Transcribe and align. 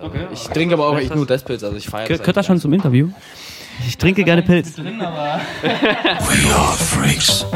Okay. 0.00 0.26
Ich 0.32 0.42
trinke 0.48 0.74
aber 0.74 0.88
auch 0.88 0.98
echt 0.98 1.14
nur 1.14 1.24
Deathpilz, 1.24 1.62
also 1.62 1.76
ich 1.76 1.86
feiere 1.86 2.08
Gehört 2.08 2.36
das 2.36 2.46
schon 2.46 2.58
zum 2.58 2.72
Interview? 2.72 3.10
Ich 3.86 3.96
trinke 3.96 4.24
gerne 4.24 4.42
Pilz. 4.42 4.74
drin, 4.74 5.00
aber 5.00 5.40
We 5.62 6.54
are 6.54 6.76
freaks. 6.76 7.46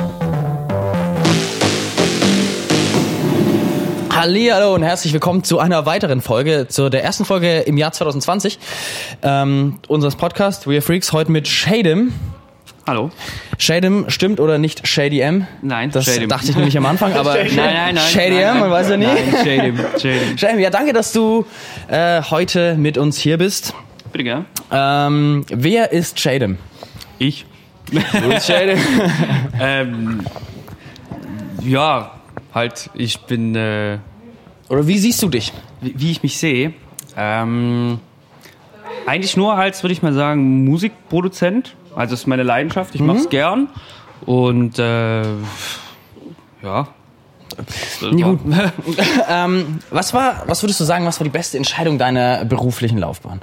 Hallo 4.11 4.75
und 4.75 4.83
herzlich 4.83 5.13
willkommen 5.13 5.43
zu 5.43 5.59
einer 5.59 5.85
weiteren 5.87 6.21
Folge, 6.21 6.67
zu 6.69 6.91
der 6.91 7.03
ersten 7.03 7.25
Folge 7.25 7.61
im 7.61 7.77
Jahr 7.77 7.93
2020 7.93 8.59
ähm, 9.23 9.79
unseres 9.89 10.17
Podcasts 10.17 10.67
We 10.67 10.75
Are 10.75 10.81
Freaks, 10.81 11.13
heute 11.13 11.33
mit 11.33 11.49
Shadem. 11.49 12.13
Hallo. 12.89 13.11
Shadem 13.59 14.07
stimmt 14.09 14.41
oder 14.41 14.57
nicht 14.57 14.89
Shady 14.89 15.21
M? 15.21 15.47
Nein, 15.61 15.91
Das 15.91 16.07
Shadem. 16.07 16.27
dachte 16.31 16.49
ich 16.49 16.57
nämlich 16.57 16.79
am 16.79 16.87
Anfang, 16.87 17.13
aber 17.13 17.35
Nein, 17.45 17.51
nein, 17.55 17.95
nein. 17.97 17.99
Shady 17.99 18.37
nein, 18.37 18.55
M, 18.55 18.61
man 18.61 18.71
weiß 18.71 18.89
ja 18.89 18.97
nie. 18.97 19.05
Nein, 19.05 19.31
Shadem, 19.45 19.77
Shadem. 19.99 20.39
Shadem, 20.39 20.59
ja 20.59 20.71
danke, 20.71 20.95
dass 20.95 21.13
du 21.13 21.45
äh, 21.89 22.23
heute 22.23 22.77
mit 22.79 22.97
uns 22.97 23.19
hier 23.19 23.37
bist. 23.37 23.75
Bitte 24.11 24.25
gern. 24.25 24.47
Ähm, 24.73 25.45
wer 25.51 25.93
ist 25.93 26.19
Shadem? 26.19 26.57
Ich. 27.19 27.45
Du 27.93 28.01
bist 28.31 28.47
Shadem. 28.47 28.79
Ähm, 29.61 30.21
ja, 31.63 32.13
halt, 32.55 32.89
ich 32.95 33.19
bin, 33.21 33.55
äh, 33.55 33.99
Oder 34.71 34.87
wie 34.87 34.97
siehst 34.97 35.21
du 35.23 35.29
dich? 35.29 35.53
wie, 35.83 35.93
wie 35.95 36.11
ich 36.13 36.23
mich 36.23 36.39
sehe, 36.39 36.73
ähm, 37.19 37.99
eigentlich 39.05 39.37
nur 39.37 39.53
als, 39.59 39.83
würde 39.83 39.93
ich 39.93 40.01
mal 40.01 40.15
sagen, 40.15 40.65
Musikproduzent. 40.65 41.75
Also 41.95 42.13
das 42.13 42.21
ist 42.21 42.27
meine 42.27 42.43
Leidenschaft, 42.43 42.95
ich 42.95 43.01
mach's 43.01 43.29
gern. 43.29 43.69
Und, 44.27 44.79
äh, 44.79 45.23
ja. 46.63 46.89
Nee, 48.13 48.23
gut. 48.23 48.41
ähm, 49.29 49.79
was 49.91 50.13
war, 50.15 50.45
was 50.47 50.63
würdest 50.63 50.81
du 50.81 50.85
sagen, 50.85 51.07
was 51.07 51.19
war 51.19 51.25
die 51.25 51.31
beste 51.31 51.57
Entscheidung 51.57 51.99
deiner 51.99 52.45
beruflichen 52.45 52.99
Laufbahn? 52.99 53.41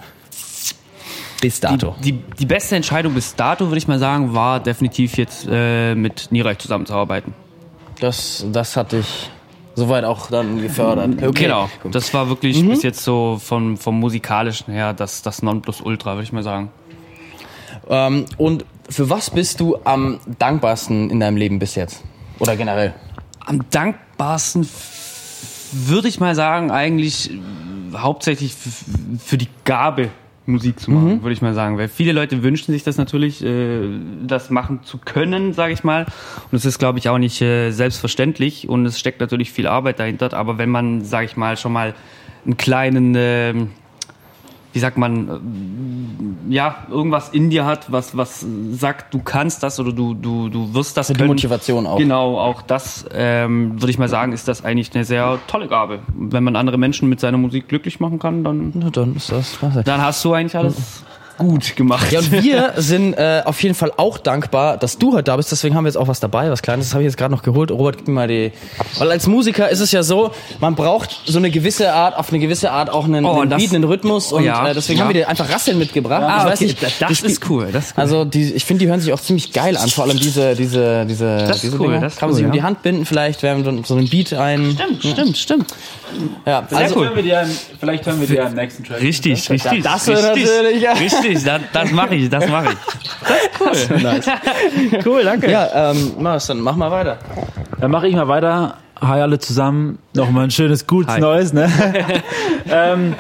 Bis 1.42 1.60
dato. 1.60 1.96
Die, 2.04 2.14
die 2.14 2.46
beste 2.46 2.76
Entscheidung 2.76 3.14
bis 3.14 3.36
dato, 3.36 3.66
würde 3.66 3.78
ich 3.78 3.88
mal 3.88 4.00
sagen, 4.00 4.34
war 4.34 4.60
definitiv 4.60 5.18
jetzt 5.18 5.48
äh, 5.50 5.94
mit 5.96 6.28
Niereich 6.32 6.60
zusammenzuarbeiten. 6.60 7.34
Das, 8.00 8.46
das 8.52 8.78
hat 8.78 8.94
dich 8.94 9.30
soweit 9.76 10.06
auch 10.06 10.28
dann 10.30 10.62
gefördert. 10.62 11.22
Okay. 11.22 11.44
Genau. 11.44 11.70
Das 11.92 12.14
war 12.14 12.30
wirklich 12.30 12.66
bis 12.66 12.84
jetzt 12.84 13.04
so 13.04 13.40
vom, 13.42 13.78
vom 13.78 14.00
musikalischen 14.00 14.74
her 14.74 14.94
das, 14.94 15.22
das 15.22 15.42
Nonplusultra, 15.42 16.14
würde 16.14 16.24
ich 16.24 16.34
mal 16.34 16.44
sagen. 16.44 16.72
Ähm, 17.90 18.26
und 18.38 18.66
für 18.90 19.10
was 19.10 19.30
bist 19.30 19.60
du 19.60 19.78
am 19.84 20.20
dankbarsten 20.40 21.10
in 21.10 21.20
deinem 21.20 21.38
Leben 21.38 21.60
bis 21.60 21.76
jetzt? 21.76 22.04
Oder 22.40 22.56
generell? 22.56 22.94
Am 23.40 23.62
dankbarsten 23.70 24.68
würde 25.72 26.08
ich 26.08 26.20
mal 26.20 26.36
sagen, 26.36 26.72
eigentlich 26.72 27.32
äh, 27.32 27.40
hauptsächlich 27.98 28.56
für 29.20 29.38
die 29.38 29.50
Gabe, 29.64 30.10
Musik 30.48 30.80
zu 30.80 30.92
machen, 30.92 31.24
würde 31.24 31.34
ich 31.34 31.42
mal 31.42 31.56
sagen. 31.56 31.78
Weil 31.78 31.88
viele 31.88 32.12
Leute 32.12 32.44
wünschen 32.44 32.72
sich 32.72 32.84
das 32.84 32.98
natürlich, 32.98 33.44
äh, 33.44 33.82
das 34.28 34.50
machen 34.50 34.82
zu 34.84 35.00
können, 35.00 35.54
sage 35.54 35.74
ich 35.74 35.84
mal. 35.84 36.06
Und 36.52 36.56
es 36.56 36.66
ist, 36.66 36.78
glaube 36.78 37.00
ich, 37.00 37.10
auch 37.10 37.18
nicht 37.18 37.42
äh, 37.42 37.72
selbstverständlich 37.72 38.70
und 38.70 38.86
es 38.86 39.00
steckt 39.00 39.22
natürlich 39.22 39.52
viel 39.52 39.68
Arbeit 39.68 40.00
dahinter. 40.00 40.34
Aber 40.34 40.58
wenn 40.58 40.70
man, 40.70 41.04
sage 41.04 41.26
ich 41.26 41.36
mal, 41.36 41.58
schon 41.58 41.74
mal 41.74 41.96
einen 42.46 42.58
kleinen, 42.58 43.16
ähm, 43.18 43.72
wie 44.76 44.80
sagt 44.80 44.98
man, 44.98 45.30
äh, 46.50 46.54
ja, 46.54 46.86
irgendwas 46.92 47.30
in 47.30 47.50
dir 47.50 47.66
hat, 47.66 47.94
was, 47.94 48.18
was 48.18 48.46
sagt, 48.74 49.14
du 49.14 49.22
kannst 49.22 49.64
das 49.64 49.80
oder 49.80 49.94
du, 49.94 50.14
du, 50.14 50.50
du 50.50 50.74
wirst 50.74 50.98
das 50.98 51.08
Die 51.08 51.14
können. 51.14 51.30
Motivation 51.30 51.88
auch. 51.88 51.98
Genau, 51.98 52.38
auch 52.38 52.62
das 52.62 53.06
ähm, 53.14 53.82
würde 53.82 53.90
ich 53.90 53.98
mal 53.98 54.10
sagen, 54.10 54.34
ist 54.34 54.50
das 54.50 54.66
eigentlich 54.66 54.94
eine 54.94 55.06
sehr 55.06 55.40
tolle 55.48 55.70
Gabe. 55.70 56.00
Wenn 56.14 56.44
man 56.44 56.58
andere 56.58 56.78
Menschen 56.78 57.08
mit 57.08 57.22
seiner 57.22 57.38
Musik 57.38 57.70
glücklich 57.70 58.02
machen 58.02 58.20
kann, 58.20 58.44
dann, 58.44 58.74
Na, 58.76 58.90
dann 58.90 59.16
ist 59.16 59.32
das 59.32 59.58
dann 59.86 60.02
hast 60.02 60.26
du 60.26 60.34
eigentlich 60.34 60.58
alles 60.58 61.04
gut 61.38 61.76
gemacht. 61.76 62.12
Ja, 62.12 62.20
und 62.20 62.32
wir 62.32 62.74
sind 62.78 63.14
äh, 63.14 63.42
auf 63.46 63.62
jeden 63.64 63.76
Fall 63.76 63.92
auch 63.98 64.18
dankbar, 64.18 64.78
dass 64.78 64.98
du 64.98 65.14
heute 65.14 65.24
da 65.24 65.38
bist. 65.38 65.52
Deswegen 65.52 65.76
haben 65.76 65.84
wir 65.86 65.90
jetzt 65.90 65.98
auch 65.98 66.08
was 66.08 66.20
dabei, 66.20 66.50
was 66.52 66.62
Kleines. 66.62 66.88
Das 66.88 66.94
habe 66.94 67.04
ich 67.04 67.08
jetzt 67.08 67.18
gerade 67.18 67.32
noch 67.34 67.44
geholt. 67.44 67.72
Robert, 67.72 67.98
gib 67.98 68.08
mir 68.08 68.14
mal 68.14 68.28
die. 68.28 68.52
Weil 68.98 69.12
als 69.12 69.28
Musiker 69.28 69.70
ist 69.70 69.80
es 69.80 69.92
ja 69.92 70.04
so, 70.04 70.32
man 70.60 70.76
braucht 70.76 71.22
so 71.26 71.38
eine 71.38 71.52
gewisse 71.52 71.94
Art, 71.94 72.18
auf 72.18 72.30
eine 72.30 72.40
gewisse 72.40 72.72
Art 72.72 72.90
auch 72.90 73.06
einen, 73.06 73.26
Oh, 73.26 73.42
einen 73.42 73.50
das- 73.50 73.62
Beat, 73.62 73.74
einen 73.74 73.84
Rhythmus. 73.84 74.32
Und 74.32 74.44
ja, 74.44 74.68
äh, 74.70 74.74
deswegen 74.74 75.00
ja. 75.00 75.06
haben 75.06 75.14
wir 75.14 75.22
dir 75.22 75.30
einfach 75.30 75.50
Rasseln 75.50 75.78
mitgebracht. 75.78 76.24
Ah, 76.26 76.40
ich 76.40 76.46
weiß 76.52 76.60
okay, 76.60 76.66
nicht, 76.66 76.84
das- 76.84 76.98
das 77.00 77.22
ist 77.22 77.50
cool, 77.50 77.70
das 77.72 77.86
ist 77.88 77.98
cool. 77.98 78.02
Also 78.02 78.26
die, 78.26 78.54
ich 78.54 78.66
finde, 78.66 78.84
die 78.86 78.90
hören 78.90 79.00
sich 79.02 79.12
auch 79.14 79.20
ziemlich 79.20 79.52
geil 79.54 79.78
an. 79.78 79.90
Vor 79.90 80.06
allem 80.06 80.18
diese, 80.20 80.56
diese, 80.56 81.06
diese, 81.06 81.38
Das 81.38 81.58
ist 81.58 81.64
diese 81.64 81.80
cool, 81.80 81.88
Dinger. 81.88 82.02
das 82.02 82.14
ist 82.14 82.20
Kann 82.20 82.30
man 82.30 82.34
cool, 82.34 82.38
sich 82.38 82.46
um 82.46 82.52
ja. 82.52 82.60
die 82.60 82.64
Hand 82.64 82.82
binden 82.84 83.06
vielleicht, 83.06 83.42
wir 83.44 83.50
haben 83.52 83.84
so, 83.84 83.96
einen 83.96 84.10
Beat 84.10 84.34
ein. 84.34 84.78
Stimmt, 84.78 85.04
stimmt, 85.04 85.38
stimmt. 85.38 85.74
Ja, 86.46 86.66
also, 86.72 87.04
Hören 87.04 87.16
wir 87.16 87.24
dir 87.24 87.48
vielleicht 87.80 88.06
hören 88.06 88.20
wir 88.22 88.28
dir 88.28 88.44
im 88.46 88.54
nächsten 88.54 88.84
Track. 88.84 89.02
Richtig, 89.02 89.50
richtig. 89.50 89.84
das 89.84 90.08
richtig, 90.08 90.26
natürlich, 90.46 90.82
ja. 90.82 90.94
Richtig, 91.26 91.44
das, 91.46 91.62
das 91.74 91.92
mache 91.92 92.16
ich, 92.16 92.30
das 92.30 92.48
mache 92.48 92.74
ich. 92.74 92.78
Das 93.60 93.82
ist 93.82 93.92
cool. 93.92 94.02
nice. 94.02 94.26
Cool, 95.06 95.24
danke. 95.24 95.52
Ja, 95.52 95.92
ähm, 95.92 96.14
Marius, 96.20 96.48
dann 96.48 96.60
mach 96.60 96.76
mal 96.76 96.92
weiter. 96.92 97.18
Dann 97.80 97.92
mache 97.92 98.08
ich 98.08 98.16
mal 98.16 98.28
weiter. 98.28 98.78
Hi 99.02 99.22
alle 99.22 99.40
zusammen. 99.40 100.00
Nochmal 100.14 100.46
ein 100.46 100.52
schönes, 100.52 100.88
gutes 100.88 101.14
Hi. 101.14 101.20
Neues. 101.20 101.54
Ne? 101.54 101.70
ähm, 102.70 103.16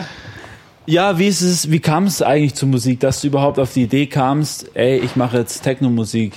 ja, 0.85 1.17
wie 1.17 1.27
ist 1.27 1.41
es, 1.41 1.71
wie 1.71 1.79
kam 1.79 2.05
es 2.05 2.21
eigentlich 2.21 2.55
zur 2.55 2.69
Musik, 2.69 2.99
dass 2.99 3.21
du 3.21 3.27
überhaupt 3.27 3.59
auf 3.59 3.73
die 3.73 3.83
Idee 3.83 4.05
kamst, 4.05 4.71
ey, 4.75 4.99
ich 4.99 5.15
mache 5.15 5.37
jetzt 5.37 5.61
Techno-Musik? 5.61 6.33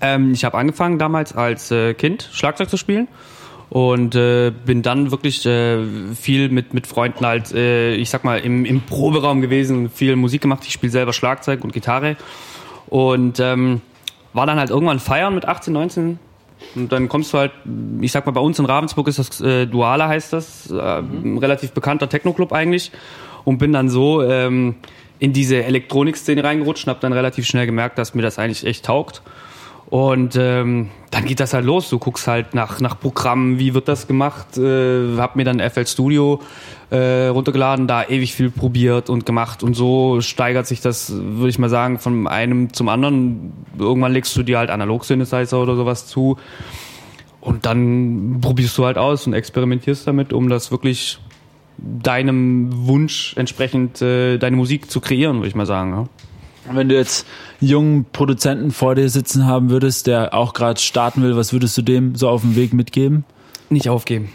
Ähm, 0.00 0.32
ich 0.32 0.44
habe 0.44 0.58
angefangen 0.58 0.98
damals 0.98 1.34
als 1.34 1.70
äh, 1.70 1.94
Kind 1.94 2.28
Schlagzeug 2.32 2.68
zu 2.68 2.76
spielen 2.76 3.08
und 3.68 4.14
äh, 4.14 4.52
bin 4.64 4.82
dann 4.82 5.10
wirklich 5.10 5.44
äh, 5.44 5.84
viel 6.14 6.48
mit, 6.48 6.72
mit 6.72 6.86
Freunden 6.86 7.26
halt, 7.26 7.52
äh, 7.52 7.94
ich 7.94 8.10
sag 8.10 8.24
mal, 8.24 8.38
im, 8.38 8.64
im 8.64 8.80
Proberaum 8.82 9.40
gewesen, 9.40 9.90
viel 9.90 10.16
Musik 10.16 10.42
gemacht. 10.42 10.62
Ich 10.66 10.72
spiele 10.72 10.92
selber 10.92 11.12
Schlagzeug 11.12 11.64
und 11.64 11.72
Gitarre 11.72 12.16
und 12.88 13.40
ähm, 13.40 13.80
war 14.32 14.46
dann 14.46 14.58
halt 14.58 14.70
irgendwann 14.70 15.00
feiern 15.00 15.34
mit 15.34 15.46
18, 15.46 15.72
19 15.72 16.18
und 16.74 16.92
dann 16.92 17.08
kommst 17.08 17.32
du 17.32 17.38
halt, 17.38 17.52
ich 18.00 18.12
sag 18.12 18.26
mal, 18.26 18.32
bei 18.32 18.40
uns 18.40 18.58
in 18.58 18.66
Ravensburg 18.66 19.08
ist 19.08 19.18
das 19.18 19.40
äh, 19.40 19.66
Duala 19.66 20.08
heißt 20.08 20.32
das, 20.32 20.70
äh, 20.70 20.98
ein 20.98 21.38
relativ 21.38 21.72
bekannter 21.72 22.08
Techno-Club 22.08 22.52
eigentlich 22.52 22.92
und 23.44 23.58
bin 23.58 23.72
dann 23.72 23.88
so 23.88 24.22
ähm, 24.22 24.76
in 25.18 25.32
diese 25.32 25.64
Elektronik-Szene 25.64 26.44
reingerutscht 26.44 26.86
und 26.86 26.90
habe 26.90 27.00
dann 27.00 27.12
relativ 27.12 27.46
schnell 27.46 27.66
gemerkt, 27.66 27.98
dass 27.98 28.14
mir 28.14 28.22
das 28.22 28.38
eigentlich 28.38 28.66
echt 28.66 28.84
taugt. 28.84 29.22
Und 29.88 30.34
ähm, 30.36 30.90
dann 31.10 31.24
geht 31.24 31.38
das 31.38 31.54
halt 31.54 31.64
los. 31.64 31.88
Du 31.88 31.98
guckst 31.98 32.26
halt 32.26 32.54
nach, 32.54 32.80
nach 32.80 32.98
Programmen, 32.98 33.58
wie 33.58 33.72
wird 33.72 33.86
das 33.86 34.08
gemacht. 34.08 34.58
Äh, 34.58 35.16
hab 35.16 35.36
mir 35.36 35.44
dann 35.44 35.60
FL 35.60 35.86
Studio 35.86 36.40
äh, 36.90 37.28
runtergeladen, 37.28 37.86
da 37.86 38.04
ewig 38.04 38.34
viel 38.34 38.50
probiert 38.50 39.08
und 39.08 39.26
gemacht. 39.26 39.62
Und 39.62 39.74
so 39.74 40.20
steigert 40.20 40.66
sich 40.66 40.80
das, 40.80 41.12
würde 41.14 41.50
ich 41.50 41.58
mal 41.58 41.68
sagen, 41.68 41.98
von 41.98 42.26
einem 42.26 42.72
zum 42.72 42.88
anderen. 42.88 43.52
Irgendwann 43.78 44.12
legst 44.12 44.36
du 44.36 44.42
dir 44.42 44.58
halt 44.58 44.70
Analog-Synthesizer 44.70 45.60
oder 45.60 45.76
sowas 45.76 46.06
zu. 46.06 46.36
Und 47.40 47.64
dann 47.64 48.38
probierst 48.40 48.76
du 48.76 48.86
halt 48.86 48.98
aus 48.98 49.26
und 49.28 49.34
experimentierst 49.34 50.06
damit, 50.08 50.32
um 50.32 50.48
das 50.48 50.72
wirklich 50.72 51.20
deinem 51.78 52.86
Wunsch 52.88 53.34
entsprechend 53.36 54.02
äh, 54.02 54.38
deine 54.38 54.56
Musik 54.56 54.90
zu 54.90 55.00
kreieren, 55.00 55.36
würde 55.36 55.48
ich 55.48 55.54
mal 55.54 55.66
sagen. 55.66 55.92
Ja. 55.92 56.25
Wenn 56.70 56.88
du 56.88 56.94
jetzt 56.94 57.26
einen 57.60 57.70
jungen 57.70 58.06
Produzenten 58.12 58.70
vor 58.70 58.94
dir 58.94 59.08
sitzen 59.08 59.46
haben 59.46 59.70
würdest, 59.70 60.06
der 60.06 60.34
auch 60.34 60.52
gerade 60.52 60.80
starten 60.80 61.22
will, 61.22 61.36
was 61.36 61.52
würdest 61.52 61.76
du 61.78 61.82
dem 61.82 62.14
so 62.14 62.28
auf 62.28 62.42
dem 62.42 62.56
Weg 62.56 62.72
mitgeben? 62.72 63.24
Nicht 63.70 63.88
aufgeben. 63.88 64.32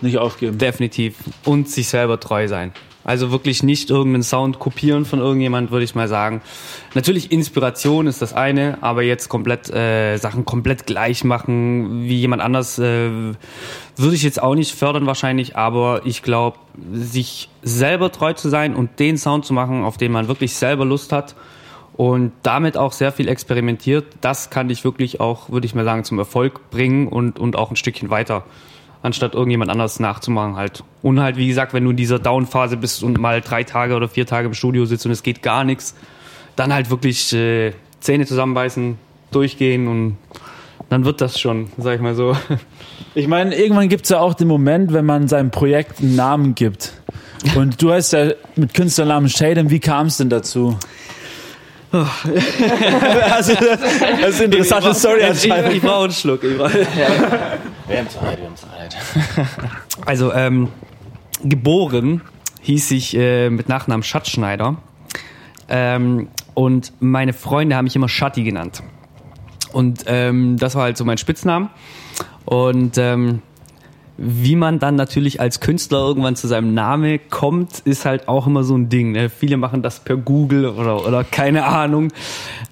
Nicht 0.00 0.18
aufgeben. 0.18 0.58
Definitiv. 0.58 1.16
Und 1.44 1.68
sich 1.68 1.88
selber 1.88 2.20
treu 2.20 2.48
sein. 2.48 2.72
Also 3.04 3.30
wirklich 3.30 3.62
nicht 3.62 3.90
irgendeinen 3.90 4.22
Sound 4.22 4.58
kopieren 4.58 5.04
von 5.04 5.18
irgendjemand, 5.18 5.70
würde 5.70 5.84
ich 5.84 5.94
mal 5.94 6.08
sagen. 6.08 6.40
Natürlich 6.94 7.30
Inspiration 7.30 8.06
ist 8.06 8.22
das 8.22 8.32
eine, 8.32 8.78
aber 8.80 9.02
jetzt 9.02 9.28
komplett 9.28 9.68
äh, 9.68 10.16
Sachen 10.16 10.46
komplett 10.46 10.86
gleich 10.86 11.22
machen 11.22 12.04
wie 12.04 12.18
jemand 12.18 12.40
anders 12.40 12.78
äh, 12.78 13.10
würde 13.96 14.14
ich 14.14 14.22
jetzt 14.22 14.42
auch 14.42 14.54
nicht 14.54 14.74
fördern 14.74 15.04
wahrscheinlich, 15.04 15.54
aber 15.54 16.00
ich 16.06 16.22
glaube, 16.22 16.58
sich 16.92 17.50
selber 17.62 18.10
treu 18.10 18.32
zu 18.32 18.48
sein 18.48 18.74
und 18.74 18.98
den 18.98 19.18
Sound 19.18 19.44
zu 19.44 19.52
machen, 19.52 19.84
auf 19.84 19.98
den 19.98 20.10
man 20.10 20.26
wirklich 20.26 20.54
selber 20.54 20.86
Lust 20.86 21.12
hat 21.12 21.34
und 21.96 22.32
damit 22.42 22.76
auch 22.76 22.92
sehr 22.92 23.12
viel 23.12 23.28
experimentiert, 23.28 24.04
das 24.20 24.50
kann 24.50 24.68
dich 24.68 24.84
wirklich 24.84 25.20
auch, 25.20 25.50
würde 25.50 25.66
ich 25.66 25.74
mal 25.74 25.84
sagen, 25.84 26.04
zum 26.04 26.18
Erfolg 26.18 26.70
bringen 26.70 27.08
und, 27.08 27.38
und 27.38 27.56
auch 27.56 27.70
ein 27.70 27.76
Stückchen 27.76 28.10
weiter 28.10 28.44
anstatt 29.04 29.34
irgendjemand 29.34 29.70
anders 29.70 30.00
nachzumachen 30.00 30.56
halt. 30.56 30.82
Und 31.02 31.20
halt, 31.20 31.36
wie 31.36 31.46
gesagt, 31.46 31.74
wenn 31.74 31.84
du 31.84 31.90
in 31.90 31.96
dieser 31.96 32.18
Down-Phase 32.18 32.78
bist 32.78 33.02
und 33.02 33.20
mal 33.20 33.42
drei 33.42 33.62
Tage 33.62 33.96
oder 33.96 34.08
vier 34.08 34.26
Tage 34.26 34.46
im 34.46 34.54
Studio 34.54 34.86
sitzt 34.86 35.04
und 35.04 35.12
es 35.12 35.22
geht 35.22 35.42
gar 35.42 35.62
nichts, 35.62 35.94
dann 36.56 36.72
halt 36.72 36.88
wirklich 36.88 37.30
äh, 37.34 37.72
Zähne 38.00 38.24
zusammenbeißen, 38.24 38.96
durchgehen 39.30 39.88
und 39.88 40.16
dann 40.88 41.04
wird 41.04 41.20
das 41.20 41.38
schon, 41.38 41.68
sag 41.76 41.96
ich 41.96 42.00
mal 42.00 42.14
so. 42.14 42.36
Ich 43.16 43.28
meine, 43.28 43.54
irgendwann 43.54 43.88
gibt 43.88 44.04
es 44.04 44.10
ja 44.10 44.18
auch 44.18 44.34
den 44.34 44.48
Moment, 44.48 44.92
wenn 44.92 45.04
man 45.04 45.28
seinem 45.28 45.52
Projekt 45.52 46.00
einen 46.00 46.16
Namen 46.16 46.56
gibt. 46.56 46.94
Und 47.54 47.80
du 47.80 47.92
heißt 47.92 48.12
ja 48.12 48.32
mit 48.56 48.74
Künstlernamen 48.74 49.28
Shaden, 49.28 49.70
wie 49.70 49.78
kam 49.78 50.08
es 50.08 50.16
denn 50.16 50.30
dazu? 50.30 50.76
also, 53.32 53.54
das 53.54 53.80
ist 54.30 54.42
eine 54.42 54.44
interessante 54.44 54.94
Story 54.94 55.20
ich, 55.20 55.26
anscheinend. 55.26 55.72
ich 55.74 55.82
brauche 55.82 56.04
einen 56.04 56.12
Schluck. 56.12 56.42
Ich 56.42 56.56
brauch- 56.56 56.70
Wir 57.86 57.98
haben 57.98 58.08
Zeit, 58.08 58.38
wir 58.38 58.46
haben 58.46 58.56
Zeit. 58.56 58.96
Also, 60.06 60.32
ähm, 60.32 60.68
geboren 61.42 62.22
hieß 62.62 62.90
ich 62.92 63.16
äh, 63.16 63.50
mit 63.50 63.68
Nachnamen 63.68 64.02
Schatzschneider. 64.02 64.76
Ähm, 65.68 66.28
und 66.54 66.92
meine 67.00 67.32
Freunde 67.32 67.76
haben 67.76 67.84
mich 67.84 67.96
immer 67.96 68.08
Schatti 68.08 68.42
genannt. 68.42 68.82
Und 69.72 70.04
ähm, 70.06 70.56
das 70.58 70.74
war 70.74 70.84
halt 70.84 70.96
so 70.96 71.04
mein 71.04 71.18
Spitzname. 71.18 71.68
Und 72.44 72.96
ähm, 72.98 73.42
wie 74.16 74.56
man 74.56 74.78
dann 74.78 74.94
natürlich 74.94 75.40
als 75.40 75.60
Künstler 75.60 75.98
irgendwann 75.98 76.36
zu 76.36 76.46
seinem 76.46 76.72
Name 76.72 77.18
kommt, 77.18 77.80
ist 77.80 78.04
halt 78.04 78.28
auch 78.28 78.46
immer 78.46 78.62
so 78.62 78.76
ein 78.76 78.88
Ding. 78.88 79.12
Ne? 79.12 79.28
Viele 79.28 79.56
machen 79.56 79.82
das 79.82 80.00
per 80.00 80.16
Google 80.16 80.66
oder, 80.66 81.06
oder 81.06 81.24
keine 81.24 81.64
Ahnung. 81.64 82.12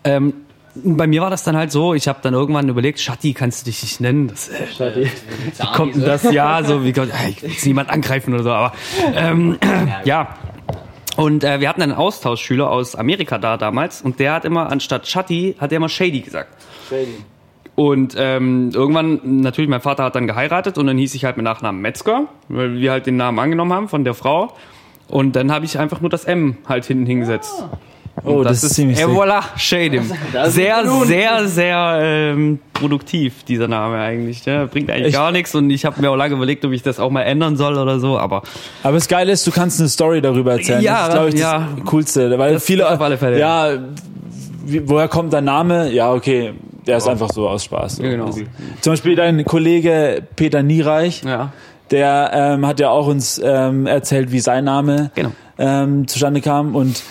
Ähm, 0.05 0.35
bei 0.75 1.07
mir 1.07 1.21
war 1.21 1.31
das 1.31 1.45
dann 1.45 1.57
halt 1.57 1.71
so, 1.71 1.95
ich 1.95 2.09
habe 2.09 2.21
dann 2.23 2.33
irgendwann 2.33 2.69
überlegt, 2.69 2.99
Schatti, 3.01 3.35
kannst 3.35 3.63
du 3.63 3.65
dich 3.71 3.83
nicht 3.83 4.01
nennen? 4.01 4.29
Das, 4.29 4.49
äh, 4.49 4.67
Schatti. 4.67 5.05
Wie 5.05 5.67
kommt 5.75 5.97
denn 5.97 6.05
das? 6.05 6.23
Ja, 6.33 6.63
so 6.65 6.85
wie 6.85 6.93
Gott, 6.93 7.09
ich 7.29 7.43
will 7.43 7.51
jetzt 7.51 7.67
niemand 7.67 7.91
angreifen 7.91 8.33
oder 8.33 8.43
so, 8.43 8.51
aber 8.51 8.73
ähm, 9.15 9.59
ja. 10.05 10.37
Und 11.17 11.45
äh, 11.45 11.61
wir 11.61 11.69
hatten 11.69 11.83
einen 11.83 11.93
Austauschschüler 11.93 12.71
aus 12.71 12.95
Amerika 12.95 13.37
da 13.37 13.59
damals 13.59 14.01
und 14.01 14.19
der 14.19 14.33
hat 14.33 14.47
immer, 14.47 14.71
anstatt 14.71 15.07
Schatti, 15.07 15.57
hat 15.59 15.73
er 15.73 15.77
immer 15.77 15.91
Shady 15.91 16.21
gesagt. 16.21 16.57
Shady. 16.89 17.17
Und 17.75 18.15
ähm, 18.19 18.71
irgendwann, 18.75 19.21
natürlich, 19.41 19.71
mein 19.71 19.81
Vater 19.81 20.05
hat 20.05 20.15
dann 20.15 20.27
geheiratet 20.27 20.77
und 20.77 20.87
dann 20.87 20.99
hieß 20.99 21.15
ich 21.15 21.25
halt 21.25 21.37
mit 21.39 21.45
Nachnamen 21.45 21.81
Metzger, 21.81 22.27
weil 22.49 22.75
wir 22.77 22.91
halt 22.93 23.07
den 23.07 23.17
Namen 23.17 23.39
angenommen 23.39 23.73
haben 23.73 23.89
von 23.89 24.05
der 24.05 24.15
Frau. 24.15 24.53
Und 25.09 25.37
dann 25.37 25.51
habe 25.51 25.65
ich 25.65 25.79
einfach 25.79 26.01
nur 26.01 26.11
das 26.11 26.25
M 26.25 26.59
halt 26.69 26.85
hinten 26.85 27.07
hingesetzt. 27.07 27.53
Ah. 27.63 27.79
Oh, 28.25 28.45
das, 28.45 28.63
ist 28.63 28.75
ziemlich 28.75 29.01
Et 29.01 29.07
voilà, 29.07 29.41
Shadim. 29.57 30.03
Sehr, 30.49 30.85
sehr, 31.07 31.49
sehr 31.49 31.99
ähm, 32.03 32.59
produktiv, 32.75 33.43
dieser 33.45 33.69
Name 33.69 33.99
eigentlich. 33.99 34.45
Ja, 34.45 34.67
bringt 34.67 34.91
eigentlich 34.91 35.09
Ich- 35.09 35.15
gar 35.15 35.33
nichts 35.33 35.55
und 35.55 35.71
ich 35.71 35.87
habe 35.87 35.99
mir 36.01 36.11
auch 36.11 36.17
lange 36.17 36.35
überlegt, 36.35 36.63
ob 36.67 36.73
ich 36.73 36.83
das 36.83 37.01
auch 37.01 37.11
mal 37.11 37.23
ändern 37.23 37.57
soll 37.57 37.79
oder 37.79 37.99
so, 38.01 38.19
aber 38.19 38.43
Aber 38.83 38.95
das 38.95 39.09
Geile 39.09 39.33
ist, 39.33 39.47
du 39.47 39.51
kannst 39.51 39.81
eine 39.81 39.89
Story 39.89 40.21
darüber 40.21 40.53
erzählen. 40.53 40.83
Ja, 40.83 41.07
das 41.07 41.09
ist, 41.09 41.15
glaube 41.15 41.29
ich, 41.31 41.35
ja. 41.41 41.69
das 41.75 41.87
Coolste. 41.87 42.39
Weil 42.39 42.53
Das 42.53 42.65
viele, 42.67 42.89
auf 42.91 43.01
alle 43.01 43.17
Fälle. 43.17 43.39
ja, 43.41 43.79
wie, 44.67 44.87
woher 44.89 45.09
kommt 45.09 45.33
dein 45.33 45.45
Name? 45.47 45.91
Ja, 45.91 46.13
okay, 46.13 46.53
der 46.87 46.97
ist 46.99 47.09
einfach 47.09 47.31
so 47.31 47.49
aus 47.49 47.65
Spaß. 47.65 47.97
So. 47.97 48.03
Genau. 48.03 48.31
Zum 48.31 48.93
Beispiel 48.93 49.17
dein 49.17 49.45
Kollege 49.45 50.23
Peter 50.37 50.63
Niereich, 50.63 51.23
ja. 51.25 51.53
der 51.91 52.31
ähm, 52.35 52.67
hat 52.67 52.81
ja 52.81 52.91
auch 52.91 53.07
uns 53.07 53.41
ähm, 53.43 53.87
erzählt, 53.87 54.33
wie 54.33 54.41
sein 54.41 54.65
Name 54.65 55.11
Genau. 55.15 55.33
ähm, 55.59 56.09
zustande 56.09 56.41
kam 56.41 56.75
und 56.75 57.03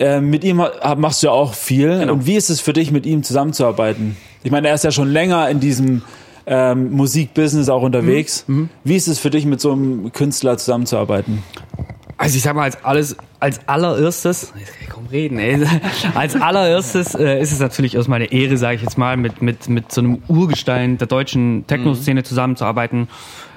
ähm, 0.00 0.28
mit 0.30 0.42
ihm 0.42 0.56
machst 0.96 1.22
du 1.22 1.28
ja 1.28 1.32
auch 1.32 1.54
viel. 1.54 2.00
Genau. 2.00 2.14
Und 2.14 2.26
wie 2.26 2.34
ist 2.34 2.50
es 2.50 2.60
für 2.60 2.72
dich, 2.72 2.90
mit 2.90 3.06
ihm 3.06 3.22
zusammenzuarbeiten? 3.22 4.16
Ich 4.42 4.50
meine, 4.50 4.68
er 4.68 4.74
ist 4.74 4.84
ja 4.84 4.90
schon 4.90 5.08
länger 5.08 5.48
in 5.48 5.60
diesem 5.60 6.02
ähm, 6.46 6.92
Musikbusiness 6.92 7.68
auch 7.68 7.82
unterwegs. 7.82 8.44
Mhm. 8.46 8.68
Wie 8.82 8.96
ist 8.96 9.06
es 9.08 9.18
für 9.18 9.30
dich, 9.30 9.46
mit 9.46 9.60
so 9.60 9.72
einem 9.72 10.12
Künstler 10.12 10.58
zusammenzuarbeiten? 10.58 11.42
Also 12.24 12.38
ich 12.38 12.42
sag 12.42 12.56
mal, 12.56 12.62
als 12.62 12.82
alles, 12.82 13.16
als 13.38 13.68
allererstes, 13.68 14.54
jetzt 14.58 14.72
kann 14.72 14.80
ich 14.80 14.88
kaum 14.88 15.06
reden, 15.08 15.38
ey. 15.38 15.62
Als 16.14 16.34
allererstes 16.34 17.14
äh, 17.14 17.38
ist 17.38 17.52
es 17.52 17.60
natürlich 17.60 17.96
erstmal 17.96 18.16
eine 18.16 18.32
Ehre, 18.32 18.56
sage 18.56 18.76
ich 18.76 18.82
jetzt 18.82 18.96
mal, 18.96 19.18
mit, 19.18 19.42
mit, 19.42 19.68
mit 19.68 19.92
so 19.92 20.00
einem 20.00 20.22
Urgestein 20.26 20.96
der 20.96 21.06
deutschen 21.06 21.66
Techno-Szene 21.66 22.22
zusammenzuarbeiten. 22.22 23.08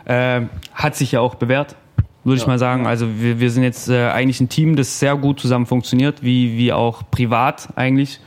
Äh, 0.03 0.41
hat 0.73 0.97
sich 0.97 1.13
ja 1.13 1.21
auch 1.21 1.35
bewährt, 1.35 1.77
würde 2.25 2.41
ich 2.41 2.45
mal 2.45 2.59
sagen. 2.59 2.85
Also 2.87 3.07
wir, 3.21 3.39
wir 3.39 3.51
sind 3.51 3.63
jetzt 3.63 3.87
äh, 3.87 4.09
eigentlich 4.09 4.41
ein 4.41 4.49
Team, 4.49 4.75
das 4.75 4.99
sehr 4.99 5.15
gut 5.15 5.39
zusammen 5.39 5.65
funktioniert, 5.65 6.21
wie, 6.21 6.57
wie 6.57 6.73
auch 6.73 7.03
privat 7.09 7.69
eigentlich. 7.77 8.19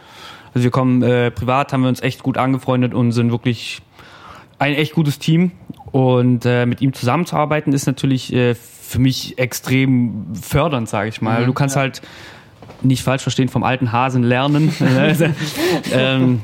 Also 0.54 0.64
wir 0.64 0.70
kommen 0.70 1.02
äh, 1.02 1.30
privat, 1.30 1.74
haben 1.74 1.82
wir 1.82 1.90
uns 1.90 2.00
echt 2.00 2.22
gut 2.22 2.38
angefreundet 2.38 2.94
und 2.94 3.12
sind 3.12 3.30
wirklich 3.30 3.82
ein 4.60 4.74
echt 4.74 4.94
gutes 4.94 5.18
Team. 5.18 5.50
Und 5.90 6.46
äh, 6.46 6.66
mit 6.66 6.80
ihm 6.80 6.92
zusammenzuarbeiten 6.92 7.72
ist 7.72 7.86
natürlich 7.86 8.32
äh, 8.32 8.54
für 8.54 9.00
mich 9.00 9.38
extrem 9.38 10.26
fördernd, 10.40 10.88
sage 10.88 11.08
ich 11.08 11.20
mal. 11.20 11.44
du 11.46 11.52
kannst 11.52 11.74
halt 11.74 12.00
nicht 12.82 13.02
falsch 13.02 13.22
verstehen 13.22 13.48
vom 13.48 13.64
alten 13.64 13.90
Hasen 13.90 14.22
lernen. 14.22 14.72
ähm, 15.92 16.40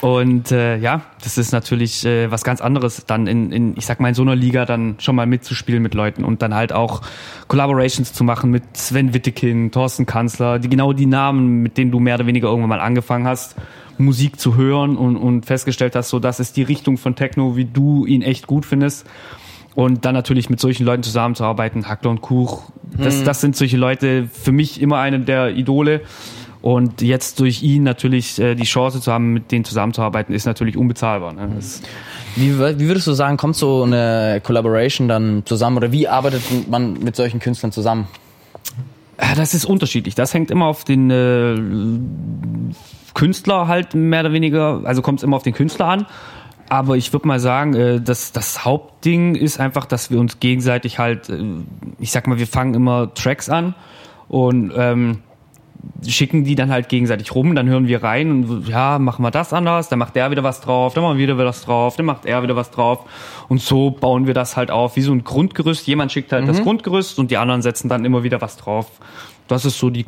und 0.00 0.52
äh, 0.52 0.76
ja, 0.76 1.02
das 1.22 1.38
ist 1.38 1.52
natürlich 1.52 2.04
äh, 2.04 2.30
was 2.30 2.44
ganz 2.44 2.60
anderes, 2.60 3.04
dann 3.06 3.26
in, 3.26 3.50
in, 3.50 3.76
ich 3.76 3.86
sag 3.86 3.98
mal, 3.98 4.08
in 4.08 4.14
so 4.14 4.22
einer 4.22 4.36
Liga 4.36 4.64
dann 4.64 4.96
schon 4.98 5.16
mal 5.16 5.26
mitzuspielen 5.26 5.82
mit 5.82 5.94
Leuten 5.94 6.24
und 6.24 6.40
dann 6.40 6.54
halt 6.54 6.72
auch 6.72 7.02
Collaborations 7.48 8.12
zu 8.12 8.22
machen 8.22 8.50
mit 8.50 8.76
Sven 8.76 9.12
Wittekin, 9.12 9.72
Thorsten 9.72 10.06
Kanzler, 10.06 10.60
die 10.60 10.68
genau 10.68 10.92
die 10.92 11.06
Namen, 11.06 11.62
mit 11.62 11.78
denen 11.78 11.90
du 11.90 11.98
mehr 11.98 12.14
oder 12.14 12.26
weniger 12.26 12.48
irgendwann 12.48 12.68
mal 12.68 12.80
angefangen 12.80 13.26
hast, 13.26 13.56
Musik 13.98 14.40
zu 14.40 14.56
hören 14.56 14.96
und, 14.96 15.16
und 15.16 15.46
festgestellt 15.46 15.94
hast, 15.96 16.08
so 16.08 16.18
das 16.18 16.40
ist 16.40 16.56
die 16.56 16.62
Richtung 16.62 16.98
von 16.98 17.16
Techno, 17.16 17.56
wie 17.56 17.64
du 17.64 18.06
ihn 18.06 18.22
echt 18.22 18.46
gut 18.46 18.64
findest. 18.64 19.06
Und 19.74 20.04
dann 20.04 20.14
natürlich 20.14 20.50
mit 20.50 20.58
solchen 20.58 20.84
Leuten 20.84 21.02
zusammenzuarbeiten, 21.02 21.88
Hackler 21.88 22.10
und 22.10 22.20
Kuch, 22.20 22.62
das, 22.96 23.22
das 23.22 23.40
sind 23.40 23.54
solche 23.54 23.76
Leute, 23.76 24.28
für 24.32 24.50
mich 24.50 24.80
immer 24.80 24.98
eine 24.98 25.20
der 25.20 25.54
Idole. 25.54 26.00
Und 26.60 27.02
jetzt 27.02 27.38
durch 27.38 27.62
ihn 27.62 27.84
natürlich 27.84 28.40
äh, 28.40 28.56
die 28.56 28.64
Chance 28.64 29.00
zu 29.00 29.12
haben, 29.12 29.32
mit 29.32 29.52
denen 29.52 29.64
zusammenzuarbeiten, 29.64 30.34
ist 30.34 30.44
natürlich 30.44 30.76
unbezahlbar. 30.76 31.32
Ne? 31.32 31.48
Das, 31.54 31.82
Wie, 32.34 32.58
wie 32.58 32.88
würdest 32.88 33.06
du 33.06 33.12
sagen, 33.12 33.36
kommt 33.36 33.54
so 33.54 33.84
eine 33.84 34.40
Collaboration 34.42 35.06
dann 35.06 35.42
zusammen 35.44 35.76
oder 35.76 35.92
wie 35.92 36.08
arbeitet 36.08 36.42
man 36.68 36.94
mit 36.94 37.14
solchen 37.14 37.38
Künstlern 37.38 37.70
zusammen? 37.70 38.08
Ja, 39.20 39.34
das 39.36 39.54
ist 39.54 39.64
unterschiedlich. 39.64 40.14
Das 40.14 40.34
hängt 40.34 40.50
immer 40.50 40.66
auf 40.66 40.84
den 40.84 41.10
äh, 41.10 41.54
Künstler 43.14 43.68
halt 43.68 43.94
mehr 43.94 44.20
oder 44.20 44.32
weniger, 44.32 44.82
also 44.84 45.02
kommt 45.02 45.20
es 45.20 45.22
immer 45.22 45.36
auf 45.36 45.42
den 45.42 45.54
Künstler 45.54 45.86
an. 45.86 46.06
Aber 46.70 46.96
ich 46.96 47.12
würde 47.12 47.26
mal 47.26 47.40
sagen, 47.40 47.74
äh, 47.74 48.00
das, 48.00 48.32
das 48.32 48.64
Hauptding 48.64 49.34
ist 49.34 49.58
einfach, 49.58 49.86
dass 49.86 50.10
wir 50.10 50.20
uns 50.20 50.38
gegenseitig 50.40 50.98
halt, 50.98 51.28
äh, 51.30 51.42
ich 51.98 52.12
sag 52.12 52.26
mal, 52.26 52.38
wir 52.38 52.46
fangen 52.46 52.74
immer 52.74 53.12
Tracks 53.14 53.48
an 53.48 53.74
und 54.28 54.72
ähm, 54.76 55.18
schicken 56.06 56.44
die 56.44 56.54
dann 56.54 56.70
halt 56.70 56.88
gegenseitig 56.88 57.34
rum, 57.34 57.54
dann 57.54 57.68
hören 57.68 57.88
wir 57.88 58.02
rein 58.02 58.30
und 58.30 58.68
ja, 58.68 58.98
machen 58.98 59.24
wir 59.24 59.30
das 59.30 59.52
anders, 59.52 59.88
dann 59.88 59.98
macht 59.98 60.16
der 60.16 60.30
wieder 60.30 60.42
was 60.42 60.60
drauf, 60.60 60.94
dann 60.94 61.04
machen 61.04 61.18
wir 61.18 61.28
wieder 61.28 61.46
was 61.46 61.62
drauf, 61.62 61.96
dann 61.96 62.06
macht 62.06 62.26
er 62.26 62.42
wieder 62.42 62.56
was 62.56 62.70
drauf 62.70 63.04
und 63.48 63.60
so 63.60 63.90
bauen 63.90 64.26
wir 64.26 64.34
das 64.34 64.56
halt 64.56 64.70
auf, 64.70 64.96
wie 64.96 65.02
so 65.02 65.12
ein 65.12 65.24
Grundgerüst. 65.24 65.86
Jemand 65.86 66.12
schickt 66.12 66.32
halt 66.32 66.48
das 66.48 66.62
Grundgerüst 66.62 67.18
und 67.18 67.30
die 67.30 67.36
anderen 67.36 67.62
setzen 67.62 67.88
dann 67.88 68.04
immer 68.04 68.22
wieder 68.22 68.40
was 68.40 68.56
drauf. 68.56 68.90
Das 69.46 69.64
ist 69.64 69.78
so 69.78 69.88
die 69.88 70.04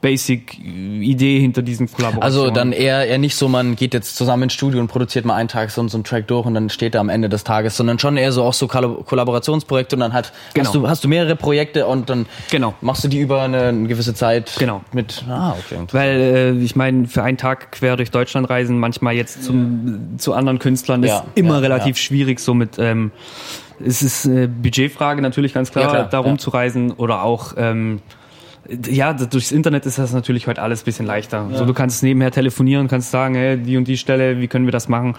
Grund-Basic-Idee 0.00 1.40
hinter 1.40 1.62
diesen 1.62 1.86
Kollaborationen. 1.90 2.22
Also 2.22 2.50
dann 2.50 2.72
eher, 2.72 3.06
eher 3.06 3.18
nicht 3.18 3.36
so, 3.36 3.48
man 3.48 3.76
geht 3.76 3.94
jetzt 3.94 4.16
zusammen 4.16 4.44
ins 4.44 4.52
Studio 4.54 4.80
und 4.80 4.88
produziert 4.88 5.24
mal 5.24 5.34
einen 5.34 5.48
Tag 5.48 5.70
so, 5.70 5.86
so 5.88 5.96
einen 5.96 6.04
Track 6.04 6.26
durch 6.28 6.46
und 6.46 6.54
dann 6.54 6.70
steht 6.70 6.94
er 6.94 7.00
am 7.00 7.08
Ende 7.08 7.28
des 7.28 7.44
Tages, 7.44 7.76
sondern 7.76 7.98
schon 7.98 8.16
eher 8.16 8.32
so 8.32 8.44
auch 8.44 8.52
so 8.52 8.66
Kollab- 8.66 9.04
Kollaborationsprojekte 9.04 9.96
und 9.96 10.00
dann 10.00 10.12
hat, 10.12 10.32
Genau. 10.54 10.66
hast, 10.66 10.74
du, 10.74 10.88
hast 10.88 11.04
du 11.04 11.08
mehrere 11.08 11.36
Projekte 11.36 11.86
und 11.86 12.10
dann 12.10 12.26
Genau. 12.50 12.74
machst 12.80 13.04
du 13.04 13.08
die 13.08 13.18
über 13.20 13.42
eine, 13.42 13.62
eine 13.64 13.88
gewisse 13.88 14.14
Zeit 14.14 14.52
Genau. 14.58 14.82
mit. 14.92 15.24
Ah, 15.28 15.54
okay. 15.58 15.80
Weil 15.92 16.16
äh, 16.20 16.50
ich 16.52 16.76
meine, 16.76 17.06
für 17.08 17.22
einen 17.22 17.36
Tag 17.36 17.72
quer 17.72 17.96
durch 17.96 18.10
Deutschland 18.10 18.48
reisen, 18.48 18.78
manchmal 18.78 19.14
jetzt 19.14 19.44
zum, 19.44 20.18
zu 20.18 20.32
anderen 20.34 20.58
Künstlern, 20.58 21.02
ist 21.02 21.10
Ja, 21.10 21.24
immer 21.34 21.54
ja, 21.54 21.60
relativ 21.60 21.96
ja. 21.96 22.02
schwierig. 22.02 22.40
So 22.40 22.54
mit, 22.54 22.78
ähm, 22.78 23.10
es 23.84 24.02
ist 24.02 24.26
eine 24.26 24.48
Budgetfrage 24.48 25.22
natürlich 25.22 25.54
ganz 25.54 25.70
klar, 25.70 25.84
Ja, 25.84 25.90
klar, 25.90 26.04
da 26.10 26.18
ja. 26.20 26.24
rumzureisen 26.24 26.92
oder 26.92 27.22
auch 27.22 27.54
ähm, 27.56 28.00
ja, 28.88 29.12
durchs 29.12 29.52
Internet 29.52 29.86
ist 29.86 29.98
das 29.98 30.12
natürlich 30.12 30.46
heute 30.46 30.62
alles 30.62 30.82
ein 30.82 30.84
bisschen 30.84 31.06
leichter. 31.06 31.48
So, 31.54 31.64
du 31.64 31.74
kannst 31.74 32.02
nebenher 32.02 32.30
telefonieren, 32.30 32.88
kannst 32.88 33.10
sagen, 33.10 33.34
hey, 33.34 33.56
die 33.56 33.76
und 33.76 33.88
die 33.88 33.96
Stelle, 33.96 34.40
wie 34.40 34.48
können 34.48 34.66
wir 34.66 34.72
das 34.72 34.88
machen? 34.88 35.16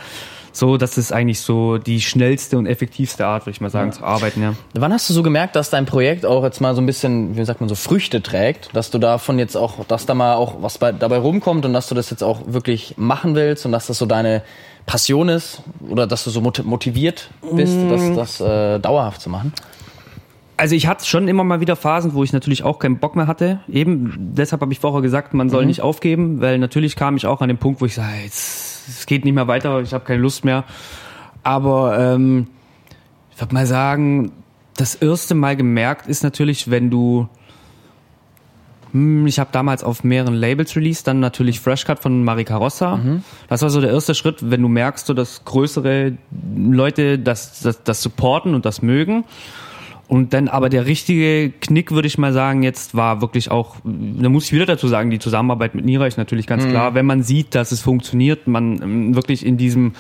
So, 0.52 0.78
das 0.78 0.98
ist 0.98 1.12
eigentlich 1.14 1.42
so 1.42 1.78
die 1.78 2.02
schnellste 2.02 2.58
und 2.58 2.66
effektivste 2.66 3.26
Art, 3.26 3.44
würde 3.46 3.52
ich 3.52 3.62
mal 3.62 3.70
sagen, 3.70 3.92
zu 3.92 4.04
arbeiten, 4.04 4.42
ja. 4.42 4.54
Wann 4.74 4.92
hast 4.92 5.08
du 5.08 5.14
so 5.14 5.22
gemerkt, 5.22 5.56
dass 5.56 5.70
dein 5.70 5.86
Projekt 5.86 6.26
auch 6.26 6.44
jetzt 6.44 6.60
mal 6.60 6.74
so 6.74 6.82
ein 6.82 6.88
bisschen, 6.88 7.38
wie 7.38 7.46
sagt 7.46 7.60
man 7.60 7.70
so, 7.70 7.76
Früchte 7.76 8.24
trägt? 8.24 8.70
Dass 8.74 8.90
du 8.90 8.98
davon 8.98 9.38
jetzt 9.38 9.56
auch, 9.56 9.86
dass 9.86 10.08
da 10.08 10.16
mal 10.16 10.34
auch 10.34 10.62
was 10.62 10.80
bei, 10.80 10.92
dabei 10.92 11.18
rumkommt 11.18 11.66
und 11.66 11.74
dass 11.74 11.88
du 11.88 11.96
das 11.96 12.10
jetzt 12.10 12.24
auch 12.24 12.42
wirklich 12.48 12.96
machen 12.98 13.36
willst 13.36 13.66
und 13.68 13.72
dass 13.72 13.86
das 13.88 14.00
so 14.00 14.08
deine 14.08 14.42
Passion 14.88 15.30
ist 15.30 15.62
oder 15.88 16.08
dass 16.08 16.24
du 16.24 16.32
so 16.32 16.42
moti- 16.42 16.64
motiviert 16.64 17.30
bist, 17.54 17.78
das, 17.90 18.16
das 18.16 18.42
äh, 18.42 18.80
dauerhaft 18.80 19.22
zu 19.22 19.30
machen? 19.30 19.54
Also 20.60 20.76
ich 20.76 20.88
hatte 20.88 21.06
schon 21.06 21.30
immer 21.30 21.46
mal 21.46 21.62
wieder 21.62 21.78
Phasen, 21.78 22.14
wo 22.14 22.22
ich 22.22 22.34
natürlich 22.34 22.64
auch 22.64 22.80
keinen 22.80 23.00
Bock 23.00 23.16
mehr 23.16 23.28
hatte. 23.28 23.62
Eben 23.70 24.34
deshalb 24.36 24.62
habe 24.62 24.74
ich 24.74 24.80
vorher 24.80 25.02
gesagt, 25.02 25.34
man 25.34 25.50
soll 25.50 25.66
nicht 25.66 25.80
aufgeben, 25.80 26.42
weil 26.42 26.58
natürlich 26.58 26.98
kam 26.98 27.16
ich 27.16 27.26
auch 27.26 27.40
an 27.40 27.48
den 27.48 27.58
Punkt, 27.58 27.80
wo 27.80 27.86
ich 27.86 27.96
sage, 27.96 28.12
jetzt 28.26 28.90
es 28.90 29.06
geht 29.06 29.24
nicht 29.24 29.36
mehr 29.36 29.48
weiter, 29.48 29.80
ich 29.80 29.94
habe 29.94 30.04
keine 30.04 30.20
Lust 30.22 30.44
mehr. 30.44 30.66
Aber 31.44 31.98
ähm, 31.98 32.48
ich 33.34 33.40
würde 33.40 33.54
mal 33.54 33.66
sagen, 33.66 34.34
das 34.76 34.96
erste 34.96 35.34
Mal 35.34 35.56
gemerkt 35.56 36.08
ist 36.08 36.24
natürlich, 36.24 36.70
wenn 36.70 36.90
du 36.90 37.30
hm, 38.92 39.28
ich 39.28 39.40
habe 39.40 39.52
damals 39.54 39.82
auf 39.82 40.04
mehreren 40.04 40.34
Labels 40.34 40.76
released, 40.76 41.08
dann 41.08 41.22
natürlich 41.22 41.62
Fresh 41.62 41.86
Cut 41.86 42.00
von 42.00 42.26
Marika 42.26 42.58
Rossa. 42.58 43.00
Das 43.48 43.62
war 43.62 43.70
so 43.70 43.80
der 43.80 43.92
erste 43.92 44.14
Schritt, 44.14 44.52
wenn 44.52 44.62
du 44.62 44.68
merkst, 44.68 45.06
so, 45.08 45.14
dass 45.14 45.46
größere 45.46 46.18
Leute 46.54 47.18
das, 47.18 47.62
das, 47.62 47.82
das 47.82 48.02
supporten 48.02 48.56
und 48.56 48.66
das 48.66 48.82
mögen. 48.82 49.24
Und 50.10 50.34
dann 50.34 50.48
aber 50.48 50.70
der 50.70 50.88
richtige 50.88 51.54
Knick, 51.62 51.92
würde 51.92 52.08
ich 52.08 52.18
mal 52.18 52.34
sagen, 52.34 52.64
jetzt 52.64 52.96
war 52.96 53.22
wirklich 53.22 53.52
auch, 53.52 53.76
da 53.84 54.28
muss 54.28 54.46
ich 54.46 54.54
wieder 54.54 54.66
dazu 54.66 54.88
sagen, 54.88 55.12
die 55.12 55.20
Zusammenarbeit 55.20 55.76
mit 55.76 55.86
Nira 55.86 56.08
ist 56.08 56.18
natürlich 56.18 56.48
ganz 56.48 56.68
klar, 56.68 56.96
wenn 56.96 57.06
man 57.06 57.22
sieht, 57.22 57.54
dass 57.54 57.72
es 57.72 57.80
funktioniert, 57.82 58.48
man 58.48 58.82
ähm, 58.82 59.16
wirklich 59.16 59.46
in 59.46 59.58
diesem 59.58 59.94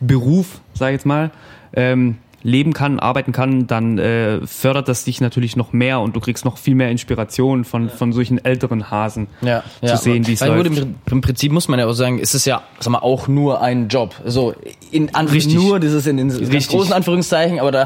Beruf, 0.00 0.60
sag 0.74 0.88
ich 0.88 0.94
jetzt 0.94 1.06
mal, 1.06 1.30
ähm, 1.74 2.16
leben 2.42 2.72
kann, 2.72 2.98
arbeiten 2.98 3.32
kann, 3.32 3.66
dann 3.66 3.98
äh, 3.98 4.46
fördert 4.46 4.88
das 4.88 5.04
dich 5.04 5.20
natürlich 5.20 5.56
noch 5.56 5.72
mehr 5.72 6.00
und 6.00 6.16
du 6.16 6.20
kriegst 6.20 6.44
noch 6.44 6.58
viel 6.58 6.74
mehr 6.74 6.90
Inspiration 6.90 7.64
von, 7.64 7.88
von 7.88 8.12
solchen 8.12 8.44
älteren 8.44 8.90
Hasen 8.90 9.28
ja, 9.40 9.62
zu 9.80 9.86
ja. 9.86 9.96
sehen, 9.96 10.26
wie 10.26 10.32
es 10.32 10.40
läuft. 10.40 10.68
gut, 10.68 10.86
im, 11.10 11.20
Prinzip 11.20 11.52
muss 11.52 11.68
man 11.68 11.78
ja 11.78 11.86
auch 11.86 11.92
sagen, 11.92 12.18
es 12.18 12.34
ist 12.34 12.44
ja, 12.44 12.62
sag 12.80 12.90
mal, 12.90 12.98
auch 12.98 13.28
nur 13.28 13.60
ein 13.60 13.88
Job. 13.88 14.14
So 14.24 14.54
in 14.90 15.14
Anf 15.14 15.32
Richtig. 15.32 15.54
nur 15.54 15.80
dieses 15.80 16.06
in 16.06 16.16
den 16.16 16.30
Richtig. 16.30 16.68
großen 16.68 16.92
Anführungszeichen, 16.92 17.60
aber 17.60 17.70
da 17.70 17.84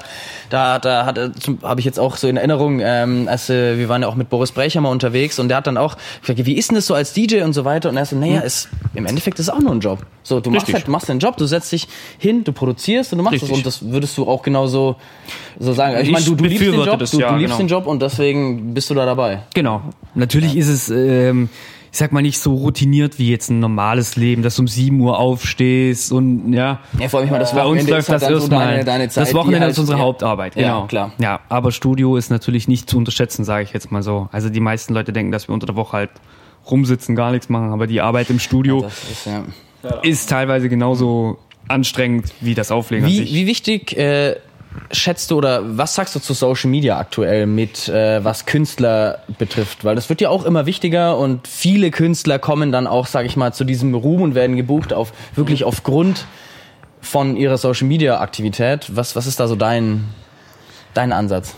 da 0.49 0.79
da 0.79 1.07
hat 1.07 1.19
habe 1.63 1.81
ich 1.81 1.87
jetzt 1.87 1.99
auch 1.99 2.17
so 2.17 2.29
in 2.29 2.37
Erinnerung, 2.37 2.81
ähm, 2.83 3.29
als 3.29 3.51
äh, 3.51 3.79
wir 3.79 3.89
waren 3.89 4.03
ja 4.03 4.09
auch 4.09 4.15
mit 4.15 4.29
Boris 4.29 4.53
Brecher 4.53 4.81
mal 4.81 4.91
unterwegs 4.91 5.39
und 5.39 5.49
der 5.49 5.59
hat 5.59 5.67
dann 5.67 5.77
auch 5.77 5.97
gesagt, 6.21 6.45
wie 6.45 6.57
ist 6.57 6.71
denn 6.71 6.77
das 6.77 6.87
so 6.87 6.95
als 6.95 7.13
DJ 7.13 7.43
und 7.43 7.53
so 7.53 7.65
weiter 7.65 7.89
und 7.89 7.97
er 7.97 8.07
so, 8.07 8.17
naja, 8.17 8.41
ist 8.41 8.69
im 8.95 9.07
Endeffekt 9.07 9.39
ist 9.39 9.49
es 9.49 9.55
auch 9.55 9.61
nur 9.61 9.73
ein 9.73 9.81
Job. 9.81 10.05
So, 10.23 10.41
du 10.41 10.51
machst 10.51 10.73
halt, 10.73 10.87
du 10.87 10.91
machst 10.91 11.09
deinen 11.09 11.21
Job, 11.21 11.37
du 11.37 11.47
setzt 11.47 11.71
dich 11.71 11.87
hin, 12.19 12.43
du 12.45 12.53
produzierst 12.53 13.13
und 13.13 13.19
du 13.19 13.25
machst 13.25 13.35
Richtig. 13.35 13.51
es 13.51 13.57
und 13.57 13.67
das 13.67 13.83
würdest 13.91 14.17
du 14.19 14.27
auch 14.27 14.43
genauso 14.47 14.97
so 15.59 15.75
sagen. 15.75 15.97
Ich 16.01 16.05
Ich 16.07 16.13
meine, 16.13 16.25
du, 16.25 16.35
du 16.35 16.45
liebst 16.45 16.63
den 16.67 16.75
Job, 16.83 16.99
das, 16.99 17.11
du, 17.11 17.21
ja, 17.21 17.33
du 17.33 17.37
liebst 17.37 17.59
genau. 17.59 17.59
den 17.59 17.69
Job 17.69 17.87
und 17.87 18.01
deswegen 18.01 18.73
bist 18.73 18.89
du 18.89 18.95
da 18.95 19.05
dabei. 19.05 19.41
Genau. 19.55 19.83
Natürlich 20.15 20.57
ist 20.57 20.69
es, 20.69 20.89
ähm, 20.89 21.51
ich 21.93 21.99
sag 21.99 22.13
mal, 22.13 22.21
nicht 22.23 22.39
so 22.39 22.55
routiniert 22.55 23.19
wie 23.19 23.31
jetzt 23.31 23.51
ein 23.51 23.59
normales 23.61 24.17
Leben, 24.17 24.43
dass 24.43 24.57
du 24.57 24.63
um 24.63 24.69
7 24.69 24.99
Uhr 25.01 25.19
aufstehst 25.19 26.13
und 26.13 26.53
ja. 26.53 26.81
Ja, 26.99 27.09
vor 27.09 27.21
allem, 27.21 27.29
meine, 27.31 27.41
das 27.41 27.53
Bei 27.55 27.61
uns 27.65 27.69
Wochenende 27.69 27.91
läuft 27.93 28.03
ist 28.03 28.09
halt 28.11 28.23
das 28.23 28.29
so 28.29 28.35
erstmal. 28.35 28.85
Zeit, 28.85 29.17
das 29.17 29.35
Wochenende 29.35 29.61
halt- 29.61 29.73
ist 29.73 29.79
unsere 29.79 29.99
ja. 29.99 30.05
Hauptarbeit, 30.05 30.57
Ja, 30.57 30.63
genau. 30.63 30.87
klar. 30.87 31.13
Ja, 31.19 31.41
aber 31.49 31.73
Studio 31.73 32.17
ist 32.17 32.31
natürlich 32.31 32.69
nicht 32.69 32.89
zu 32.89 32.97
unterschätzen, 32.99 33.45
sage 33.45 33.65
ich 33.65 33.73
jetzt 33.73 33.91
mal 33.93 34.03
so. 34.03 34.29
Also 34.33 34.49
die 34.51 34.61
meisten 34.61 34.95
Leute 34.95 35.13
denken, 35.13 35.33
dass 35.33 35.49
wir 35.49 35.55
unter 35.55 35.67
der 35.67 35.77
Woche 35.77 35.93
halt 35.97 36.11
rumsitzen, 36.71 37.15
gar 37.17 37.31
nichts 37.31 37.49
machen, 37.49 37.71
aber 37.73 37.87
die 37.87 38.01
Arbeit 38.01 38.29
im 38.31 38.39
Studio 38.41 38.83
Das 38.83 39.05
ist, 39.11 39.27
ja. 39.27 39.45
ist 40.03 40.29
teilweise 40.29 40.69
genauso 40.69 41.39
anstrengend 41.69 42.33
wie 42.41 42.55
das 42.55 42.71
Auflegen 42.71 43.05
an 43.05 43.11
Wie, 43.11 43.17
sich. 43.19 43.35
wie 43.35 43.47
wichtig 43.47 43.97
äh, 43.97 44.37
schätzt 44.91 45.31
du 45.31 45.37
oder 45.37 45.79
was 45.79 45.95
sagst 45.95 46.15
du 46.15 46.21
zu 46.21 46.33
Social 46.35 46.71
Media 46.71 46.99
aktuell 46.99 47.47
mit, 47.47 47.89
äh, 47.89 48.25
was 48.25 48.47
Künstler 48.47 49.21
betrifft? 49.39 49.85
Weil 49.85 49.95
das 49.95 50.09
wird 50.09 50.21
ja 50.21 50.29
auch 50.29 50.45
immer 50.45 50.67
wichtiger 50.67 51.19
und 51.19 51.49
viele 51.49 51.91
Künstler 51.91 52.39
kommen 52.39 52.73
dann 52.73 52.87
auch, 52.87 53.07
sag 53.07 53.27
ich 53.27 53.37
mal, 53.37 53.53
zu 53.53 53.65
diesem 53.65 53.95
Ruhm 53.95 54.23
und 54.23 54.35
werden 54.35 54.57
gebucht 54.57 54.93
auf 54.93 55.13
wirklich 55.35 55.65
aufgrund 55.65 56.27
von 57.01 57.37
ihrer 57.37 57.59
Social 57.59 57.87
Media 57.87 58.21
Aktivität. 58.21 58.95
Was, 58.95 59.17
was 59.17 59.27
ist 59.27 59.41
da 59.41 59.49
so 59.49 59.57
dein, 59.57 60.05
dein 60.95 61.13
Ansatz? 61.13 61.55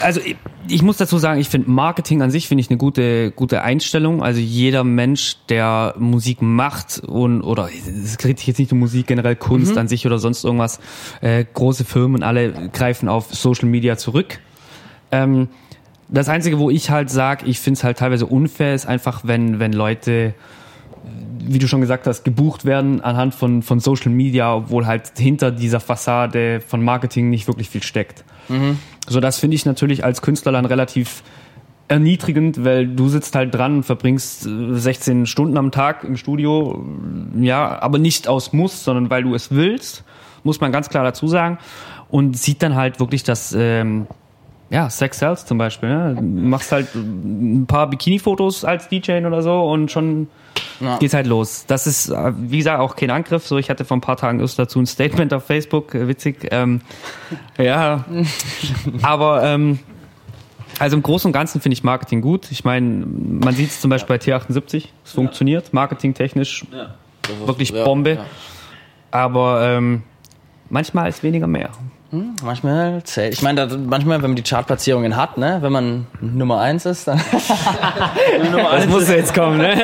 Also 0.00 0.20
ich, 0.20 0.36
ich 0.68 0.82
muss 0.82 0.96
dazu 0.96 1.18
sagen, 1.18 1.40
ich 1.40 1.48
finde 1.48 1.70
Marketing 1.70 2.22
an 2.22 2.30
sich 2.30 2.48
finde 2.48 2.60
ich 2.60 2.70
eine 2.70 2.76
gute 2.76 3.30
gute 3.30 3.62
Einstellung. 3.62 4.22
Also 4.22 4.40
jeder 4.40 4.84
Mensch, 4.84 5.36
der 5.48 5.94
Musik 5.98 6.42
macht 6.42 6.98
und 7.00 7.42
oder 7.42 7.68
es 7.70 8.18
kriegt 8.18 8.38
sich 8.38 8.48
jetzt 8.48 8.58
nicht 8.58 8.72
um 8.72 8.78
Musik, 8.78 9.06
generell 9.06 9.36
Kunst 9.36 9.76
an 9.78 9.88
sich 9.88 10.06
oder 10.06 10.18
sonst 10.18 10.44
irgendwas. 10.44 10.80
Äh, 11.20 11.44
große 11.52 11.84
Firmen 11.84 12.22
alle 12.22 12.70
greifen 12.72 13.08
auf 13.08 13.34
Social 13.34 13.68
Media 13.68 13.96
zurück. 13.96 14.38
Ähm, 15.10 15.48
das 16.08 16.28
einzige, 16.28 16.58
wo 16.58 16.70
ich 16.70 16.90
halt 16.90 17.10
sage, 17.10 17.46
ich 17.46 17.58
finde 17.58 17.78
es 17.78 17.84
halt 17.84 17.98
teilweise 17.98 18.26
unfair, 18.26 18.74
ist 18.74 18.86
einfach, 18.86 19.22
wenn 19.24 19.58
wenn 19.58 19.72
Leute 19.72 20.34
wie 21.48 21.58
du 21.58 21.68
schon 21.68 21.80
gesagt 21.80 22.06
hast, 22.06 22.24
gebucht 22.24 22.64
werden 22.64 23.00
anhand 23.00 23.34
von, 23.34 23.62
von 23.62 23.78
Social 23.78 24.10
Media, 24.10 24.54
obwohl 24.54 24.86
halt 24.86 25.12
hinter 25.16 25.52
dieser 25.52 25.78
Fassade 25.78 26.60
von 26.60 26.82
Marketing 26.82 27.30
nicht 27.30 27.46
wirklich 27.46 27.70
viel 27.70 27.84
steckt. 27.84 28.24
So, 29.08 29.20
das 29.20 29.38
finde 29.38 29.54
ich 29.54 29.66
natürlich 29.66 30.04
als 30.04 30.22
Künstler 30.22 30.52
dann 30.52 30.64
relativ 30.64 31.22
erniedrigend, 31.88 32.64
weil 32.64 32.88
du 32.88 33.08
sitzt 33.08 33.34
halt 33.34 33.54
dran 33.54 33.76
und 33.76 33.82
verbringst 33.84 34.46
äh, 34.46 34.74
16 34.74 35.26
Stunden 35.26 35.56
am 35.56 35.70
Tag 35.70 36.04
im 36.04 36.16
Studio, 36.16 36.84
ja, 37.38 37.80
aber 37.80 37.98
nicht 37.98 38.28
aus 38.28 38.52
Muss, 38.52 38.84
sondern 38.84 39.10
weil 39.10 39.22
du 39.22 39.34
es 39.34 39.50
willst, 39.50 40.04
muss 40.42 40.60
man 40.60 40.72
ganz 40.72 40.88
klar 40.88 41.04
dazu 41.04 41.28
sagen. 41.28 41.58
Und 42.08 42.36
sieht 42.36 42.62
dann 42.62 42.76
halt 42.76 43.00
wirklich, 43.00 43.24
dass 43.24 43.54
ähm, 43.56 44.06
ja, 44.70 44.90
Sex 44.90 45.18
Sells 45.18 45.46
zum 45.46 45.58
Beispiel. 45.58 45.88
Ne? 45.88 46.14
Du 46.16 46.22
machst 46.22 46.72
halt 46.72 46.94
ein 46.94 47.66
paar 47.66 47.88
Bikini-Fotos 47.88 48.64
als 48.64 48.88
DJ 48.88 49.24
oder 49.24 49.42
so 49.42 49.62
und 49.70 49.90
schon 49.92 50.28
Ja. 50.80 50.98
geht's 50.98 51.14
halt 51.14 51.26
los. 51.26 51.64
Das 51.66 51.86
ist, 51.86 52.10
wie 52.10 52.58
gesagt, 52.58 52.80
auch 52.80 52.96
kein 52.96 53.10
Angriff. 53.10 53.46
So, 53.46 53.58
ich 53.58 53.70
hatte 53.70 53.84
vor 53.84 53.96
ein 53.96 54.00
paar 54.00 54.16
Tagen 54.16 54.40
erst 54.40 54.58
dazu 54.58 54.80
ein 54.80 54.86
Statement 54.86 55.32
auf 55.32 55.44
Facebook, 55.44 55.94
witzig. 55.94 56.48
Ähm, 56.50 56.80
ja, 57.58 58.04
aber 59.02 59.44
ähm, 59.44 59.78
also 60.78 60.96
im 60.96 61.02
Großen 61.02 61.28
und 61.28 61.32
Ganzen 61.32 61.60
finde 61.60 61.74
ich 61.74 61.84
Marketing 61.84 62.20
gut. 62.20 62.50
Ich 62.50 62.64
meine, 62.64 63.06
man 63.06 63.54
sieht 63.54 63.70
es 63.70 63.80
zum 63.80 63.88
Beispiel 63.90 64.18
bei 64.18 64.22
T78, 64.22 64.88
es 65.04 65.12
funktioniert, 65.12 65.72
marketingtechnisch 65.72 66.64
wirklich 67.44 67.70
Ja, 67.70 67.84
Bombe. 67.84 68.14
ja. 68.14 68.24
Aber 69.10 69.62
ähm, 69.66 70.02
manchmal 70.68 71.08
ist 71.08 71.22
weniger 71.22 71.46
mehr. 71.46 71.70
Manchmal 72.10 73.02
zählt. 73.04 73.32
Ich 73.34 73.42
meine, 73.42 73.66
da- 73.66 73.76
manchmal, 73.76 74.22
wenn 74.22 74.30
man 74.30 74.36
die 74.36 74.42
Chartplatzierungen 74.42 75.16
hat, 75.16 75.38
ne, 75.38 75.58
wenn 75.60 75.72
man 75.72 76.06
Nummer 76.20 76.60
eins 76.60 76.86
ist, 76.86 77.08
dann. 77.08 77.20
Das 78.72 78.86
muss 78.86 79.08
jetzt 79.08 79.34
kommen, 79.34 79.58
ne? 79.58 79.76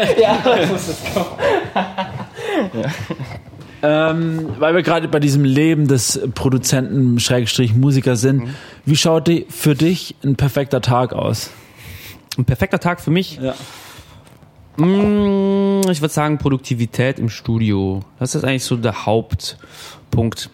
Ähm, 3.85 4.50
weil 4.61 4.75
wir 4.76 4.83
gerade 4.83 5.09
bei 5.09 5.19
diesem 5.19 5.45
Leben 5.45 5.88
des 5.88 6.21
Produzenten 6.35 7.19
Schrägstrich 7.19 7.75
Musiker 7.75 8.14
sind, 8.14 8.50
wie 8.85 8.95
schaut 8.97 9.26
die 9.26 9.47
für 9.50 9.75
dich 9.75 10.14
ein 10.25 10.37
perfekter 10.37 10.81
Tag 10.81 11.12
aus? 11.12 11.50
Ein 12.38 12.45
perfekter 12.45 12.79
Tag 12.79 13.00
für 13.00 13.11
mich. 13.11 13.41
Ja. 13.43 13.55
Mm, 14.83 15.81
Ich 15.91 16.00
würde 16.00 16.14
sagen 16.14 16.38
Produktivität 16.38 17.19
im 17.19 17.29
Studio. 17.29 18.00
Das 18.21 18.37
ist 18.37 18.45
eigentlich 18.45 18.64
so 18.64 18.76
der 18.76 19.05
Hauptpunkt. 19.05 20.49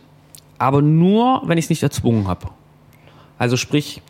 Aber 0.58 0.82
nur, 0.82 1.42
wenn 1.46 1.58
ich 1.58 1.66
es 1.66 1.70
nicht 1.70 1.82
erzwungen 1.82 2.26
habe. 2.26 2.48
Also 3.38 3.56
sprich, 3.56 4.02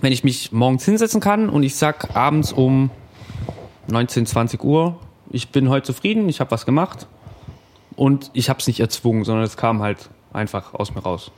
wenn 0.00 0.12
ich 0.12 0.24
mich 0.24 0.52
morgens 0.52 0.84
hinsetzen 0.84 1.20
kann 1.20 1.48
und 1.48 1.62
ich 1.62 1.76
sag 1.76 2.16
abends 2.16 2.52
um 2.52 2.90
19, 3.88 4.26
20 4.26 4.64
Uhr, 4.64 4.96
ich 5.30 5.50
bin 5.50 5.68
heute 5.68 5.86
zufrieden, 5.86 6.28
ich 6.28 6.40
habe 6.40 6.50
was 6.50 6.66
gemacht 6.66 7.06
und 7.96 8.30
ich 8.32 8.48
habe 8.48 8.58
es 8.58 8.66
nicht 8.66 8.80
erzwungen, 8.80 9.24
sondern 9.24 9.44
es 9.44 9.56
kam 9.56 9.82
halt 9.82 10.10
einfach 10.32 10.74
aus 10.74 10.94
mir 10.94 11.02
raus. 11.02 11.30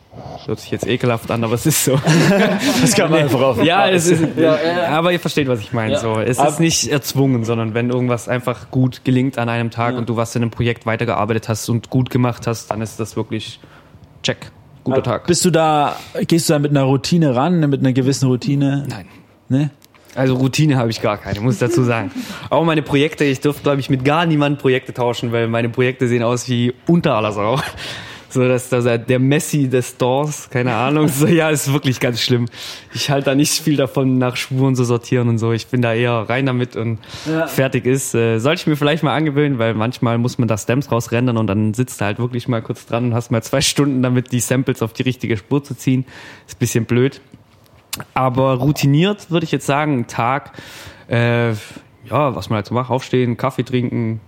Hört 0.45 0.61
sich 0.61 0.71
jetzt 0.71 0.87
ekelhaft 0.87 1.31
an, 1.31 1.43
aber 1.45 1.55
es 1.55 1.65
ist 1.65 1.85
so. 1.85 1.99
Das 2.81 2.95
kann 2.95 3.11
man 3.11 3.21
einfach 3.21 3.41
auf. 3.41 3.62
Ja, 3.62 3.89
es 3.89 4.07
ist, 4.07 4.23
aber 4.39 5.12
ihr 5.12 5.21
versteht, 5.21 5.49
was 5.49 5.61
ich 5.61 5.73
meine. 5.73 5.99
So, 5.99 6.19
es 6.19 6.39
ist 6.39 6.61
nicht 6.61 6.89
erzwungen, 6.89 7.45
sondern 7.45 7.75
wenn 7.75 7.91
irgendwas 7.91 8.29
einfach 8.29 8.71
gut 8.71 9.05
gelingt 9.05 9.39
an 9.39 9.49
einem 9.49 9.71
Tag 9.71 9.97
und 9.97 10.09
du 10.09 10.17
was 10.17 10.37
in 10.37 10.43
einem 10.43 10.51
Projekt 10.51 10.85
weitergearbeitet 10.85 11.49
hast 11.49 11.69
und 11.69 11.89
gut 11.89 12.11
gemacht 12.11 12.47
hast, 12.47 12.71
dann 12.71 12.83
ist 12.83 13.01
das 13.01 13.17
wirklich 13.17 13.61
check. 14.23 14.50
Guter 14.85 15.02
Tag. 15.02 15.26
Bist 15.26 15.45
du 15.45 15.50
da, 15.50 15.97
gehst 16.26 16.49
du 16.49 16.55
da 16.55 16.59
mit 16.59 16.73
einer 16.73 16.83
Routine 16.83 17.37
ran, 17.37 17.61
mit 17.71 17.81
einer 17.81 17.93
gewissen 17.93 18.29
Routine? 18.29 18.85
Nein. 18.88 19.07
Ne? 19.49 19.71
Also 20.14 20.35
Routine 20.35 20.76
habe 20.76 20.91
ich 20.91 21.00
gar 21.00 21.17
keine, 21.19 21.41
muss 21.41 21.55
ich 21.55 21.61
dazu 21.61 21.85
sagen. 21.85 22.11
Auch 22.50 22.64
meine 22.64 22.83
Projekte, 22.83 23.25
ich 23.25 23.41
dürfte, 23.41 23.62
glaube 23.62 23.81
ich, 23.81 23.88
mit 23.91 24.05
gar 24.05 24.26
niemandem 24.26 24.61
Projekte 24.61 24.93
tauschen, 24.93 25.33
weil 25.33 25.49
meine 25.49 25.69
Projekte 25.69 26.09
sehen 26.09 26.23
aus 26.23 26.49
wie 26.49 26.75
unter 26.87 27.14
aller 27.14 27.33
Sau. 27.33 27.61
So, 28.33 28.49
dass 28.49 28.71
dass 28.71 28.87
er 28.87 28.97
der 28.97 29.19
Messi 29.19 29.69
des 29.69 29.91
Stores, 29.91 30.49
keine 30.49 30.75
Ahnung. 30.75 31.09
So, 31.09 31.27
ja, 31.27 31.51
ist 31.51 31.71
wirklich 31.71 32.01
ganz 32.01 32.23
schlimm. 32.23 32.47
Ich 32.95 33.11
halte 33.11 33.27
da 33.27 33.35
nicht 33.35 33.53
viel 33.53 33.77
davon, 33.77 34.17
nach 34.17 34.37
Spuren 34.37 34.75
zu 34.75 34.85
sortieren 34.85 35.29
und 35.29 35.37
so. 35.37 35.53
Ich 35.53 35.67
bin 35.67 35.83
da 35.83 35.93
eher 35.93 36.12
rein 36.12 36.47
damit 36.47 36.75
und 36.75 36.99
fertig 37.49 37.85
ist. 37.85 38.15
Äh, 38.15 38.39
sollte 38.39 38.62
ich 38.62 38.67
mir 38.67 38.77
vielleicht 38.77 39.03
mal 39.03 39.15
angewöhnen, 39.15 39.59
weil 39.59 39.75
manchmal 39.75 40.17
muss 40.17 40.39
man 40.39 40.49
da 40.49 40.57
Stems 40.57 40.91
rausrendern 40.91 41.37
und 41.37 41.47
dann 41.47 41.75
sitzt 41.75 42.01
du 42.01 42.07
halt 42.07 42.19
wirklich 42.19 42.49
mal 42.49 42.62
kurz 42.62 42.87
dran 42.87 43.07
und 43.07 43.15
hast 43.15 43.31
mal 43.31 43.43
zwei 43.43 43.61
Stunden 43.61 44.03
damit, 44.03 44.33
die 44.33 44.41
Samples 44.41 44.81
auf 44.81 44.95
die 44.95 45.03
richtige 45.03 45.37
Spur 45.37 45.62
zu 45.62 45.75
ziehen. 45.75 46.07
Ist 46.47 46.57
ein 46.57 46.59
bisschen 46.59 46.85
blöd. 46.87 47.21
Aber 48.15 48.55
routiniert 48.55 49.31
würde 49.31 49.45
ich 49.45 49.53
jetzt 49.53 49.67
sagen, 49.67 49.99
ein 49.99 50.07
Tag, 50.07 50.53
äh, 51.09 51.51
ja, 51.51 52.35
was 52.35 52.49
man 52.49 52.57
halt 52.57 52.67
so 52.67 52.75
macht, 52.75 52.91
aufstehen, 52.91 53.37
Kaffee 53.37 53.65
trinken, 53.65 54.21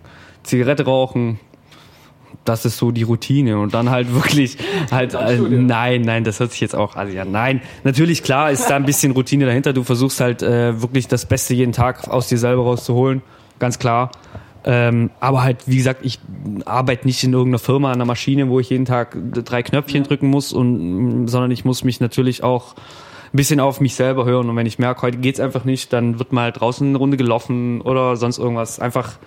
Zigarette 0.43 0.85
rauchen, 0.85 1.41
das 2.45 2.65
ist 2.65 2.77
so 2.77 2.91
die 2.91 3.03
Routine. 3.03 3.59
Und 3.59 3.75
dann 3.75 3.91
halt 3.91 4.13
wirklich 4.15 4.57
halt 4.91 5.15
äh, 5.15 5.39
nein 5.39 6.03
nein 6.03 6.25
das 6.25 6.41
hört 6.41 6.53
sich 6.53 6.61
jetzt 6.61 6.75
auch 6.75 6.97
also 6.97 7.13
ja 7.13 7.25
nein. 7.25 7.61
Natürlich 7.85 8.23
klar 8.23 8.51
ist 8.51 8.69
da 8.69 8.77
ein 8.77 8.85
bisschen 8.85 9.13
Routine 9.13 9.47
dahinter. 9.47 9.73
Du 9.73 9.85
versuchst 9.85 10.21
halt 10.21 10.43
äh, 10.43 10.81
wirklich 10.81 11.09
das 11.09 11.27
Beste 11.27 11.55
jeden 11.55 11.73
Tag 11.73 12.09
aus 12.09 12.29
dir 12.29 12.39
selber 12.39 12.63
rauszuholen 12.63 13.23
ganz 13.59 13.79
klar. 13.79 14.11
Ähm, 14.67 15.11
aber 15.21 15.43
halt 15.43 15.59
wie 15.67 15.77
gesagt 15.77 16.01
ich 16.05 16.19
arbeite 16.65 17.07
nicht 17.07 17.23
in 17.23 17.35
irgendeiner 17.35 17.59
Firma 17.59 17.89
an 17.89 17.97
einer 17.97 18.07
Maschine 18.07 18.49
wo 18.49 18.61
ich 18.61 18.71
jeden 18.71 18.87
Tag 18.87 19.15
drei 19.33 19.63
Knöpfchen 19.63 20.05
drücken 20.05 20.29
muss 20.29 20.55
und 20.55 21.29
sondern 21.29 21.51
ich 21.51 21.67
muss 21.67 21.85
mich 21.85 22.01
natürlich 22.01 22.43
auch 22.43 22.75
ein 22.75 23.37
bisschen 23.37 23.59
auf 23.59 23.81
mich 23.81 23.95
selber 23.95 24.25
hören. 24.25 24.49
Und 24.49 24.57
wenn 24.57 24.67
ich 24.67 24.79
merke 24.79 25.03
heute 25.03 25.19
geht's 25.19 25.41
einfach 25.41 25.65
nicht 25.65 25.93
dann 25.93 26.19
wird 26.19 26.33
mal 26.33 26.45
halt 26.45 26.61
draußen 26.61 26.89
eine 26.89 26.97
Runde 26.97 27.17
gelaufen 27.17 27.81
oder 27.83 28.17
sonst 28.17 28.39
irgendwas. 28.39 28.81
Einfach 28.81 29.19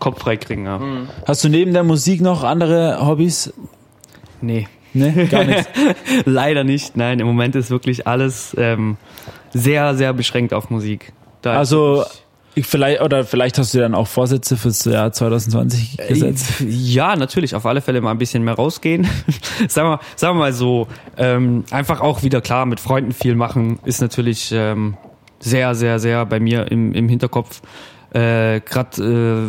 Kopf 0.00 0.20
frei 0.20 0.36
kriegen 0.36 0.66
ja. 0.66 0.80
Hast 1.26 1.44
du 1.44 1.48
neben 1.48 1.72
der 1.72 1.84
Musik 1.84 2.20
noch 2.20 2.44
andere 2.44 3.06
Hobbys? 3.06 3.52
nee 4.40 4.68
Ne, 4.96 5.26
gar 5.26 5.44
nichts. 5.44 5.68
Leider 6.24 6.64
nicht. 6.64 6.96
Nein, 6.96 7.20
im 7.20 7.26
Moment 7.26 7.54
ist 7.54 7.70
wirklich 7.70 8.06
alles 8.06 8.56
ähm, 8.58 8.96
sehr, 9.52 9.94
sehr 9.94 10.12
beschränkt 10.14 10.54
auf 10.54 10.70
Musik. 10.70 11.12
Da 11.42 11.52
Also 11.52 12.04
Ich 12.54 12.66
vielleicht, 12.66 13.02
oder 13.02 13.24
vielleicht 13.24 13.58
hast 13.58 13.74
du 13.74 13.78
dann 13.78 13.94
auch 13.94 14.06
Vorsätze 14.06 14.56
fürs 14.56 14.86
Jahr 14.86 15.12
2020 15.12 15.98
gesetzt. 16.08 16.64
Ja, 16.66 17.14
natürlich, 17.14 17.54
auf 17.54 17.66
alle 17.66 17.82
Fälle 17.82 18.00
mal 18.00 18.10
ein 18.10 18.18
bisschen 18.18 18.42
mehr 18.42 18.54
rausgehen. 18.54 19.06
sagen, 19.68 19.90
wir, 19.90 20.00
sagen 20.16 20.36
wir 20.36 20.40
mal 20.40 20.52
so, 20.54 20.88
ähm, 21.18 21.64
einfach 21.70 22.00
auch 22.00 22.22
wieder 22.22 22.40
klar 22.40 22.64
mit 22.64 22.80
Freunden 22.80 23.12
viel 23.12 23.34
machen, 23.34 23.78
ist 23.84 24.00
natürlich 24.00 24.50
ähm, 24.52 24.96
sehr, 25.38 25.74
sehr, 25.74 25.98
sehr 25.98 26.24
bei 26.24 26.40
mir 26.40 26.70
im, 26.72 26.94
im 26.94 27.10
Hinterkopf. 27.10 27.60
Äh, 28.12 28.60
Gerade 28.60 29.42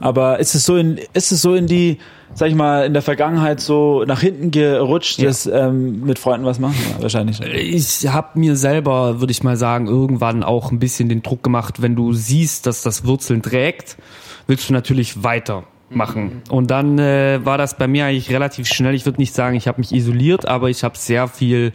Aber 0.00 0.38
ist 0.38 0.54
es 0.54 0.64
so 0.64 0.76
in, 0.76 0.98
ist 1.12 1.32
es 1.32 1.42
so 1.42 1.54
in 1.54 1.66
die, 1.66 1.98
sag 2.34 2.48
ich 2.48 2.54
mal, 2.54 2.86
in 2.86 2.92
der 2.92 3.02
Vergangenheit 3.02 3.60
so 3.60 4.04
nach 4.06 4.20
hinten 4.20 4.50
gerutscht, 4.50 5.18
Ja. 5.18 5.28
dass 5.28 5.46
ähm, 5.46 6.04
mit 6.04 6.18
Freunden 6.18 6.46
was 6.46 6.58
machen? 6.58 6.76
Ja, 6.96 7.02
wahrscheinlich. 7.02 7.40
äh, 7.42 7.58
ich 7.58 8.06
habe 8.08 8.38
mir 8.38 8.56
selber, 8.56 9.20
würde 9.20 9.30
ich 9.30 9.42
mal 9.42 9.56
sagen, 9.56 9.86
irgendwann 9.86 10.42
auch 10.42 10.70
ein 10.70 10.78
bisschen 10.78 11.08
den 11.08 11.22
Druck 11.22 11.42
gemacht, 11.42 11.80
wenn 11.82 11.96
du 11.96 12.12
siehst, 12.12 12.66
dass 12.66 12.82
das 12.82 13.04
Wurzeln 13.06 13.42
trägt, 13.42 13.96
willst 14.46 14.68
du 14.68 14.72
natürlich 14.72 15.22
weitermachen. 15.22 16.42
Und 16.50 16.70
dann 16.70 16.98
äh, 16.98 17.40
war 17.44 17.58
das 17.58 17.76
bei 17.76 17.86
mir 17.88 18.06
eigentlich 18.06 18.30
relativ 18.30 18.66
schnell. 18.66 18.94
Ich 18.94 19.06
würde 19.06 19.20
nicht 19.20 19.34
sagen, 19.34 19.56
ich 19.56 19.68
habe 19.68 19.80
mich 19.80 19.92
isoliert, 19.92 20.46
aber 20.46 20.70
ich 20.70 20.84
habe 20.84 20.96
sehr 20.98 21.28
viel 21.28 21.72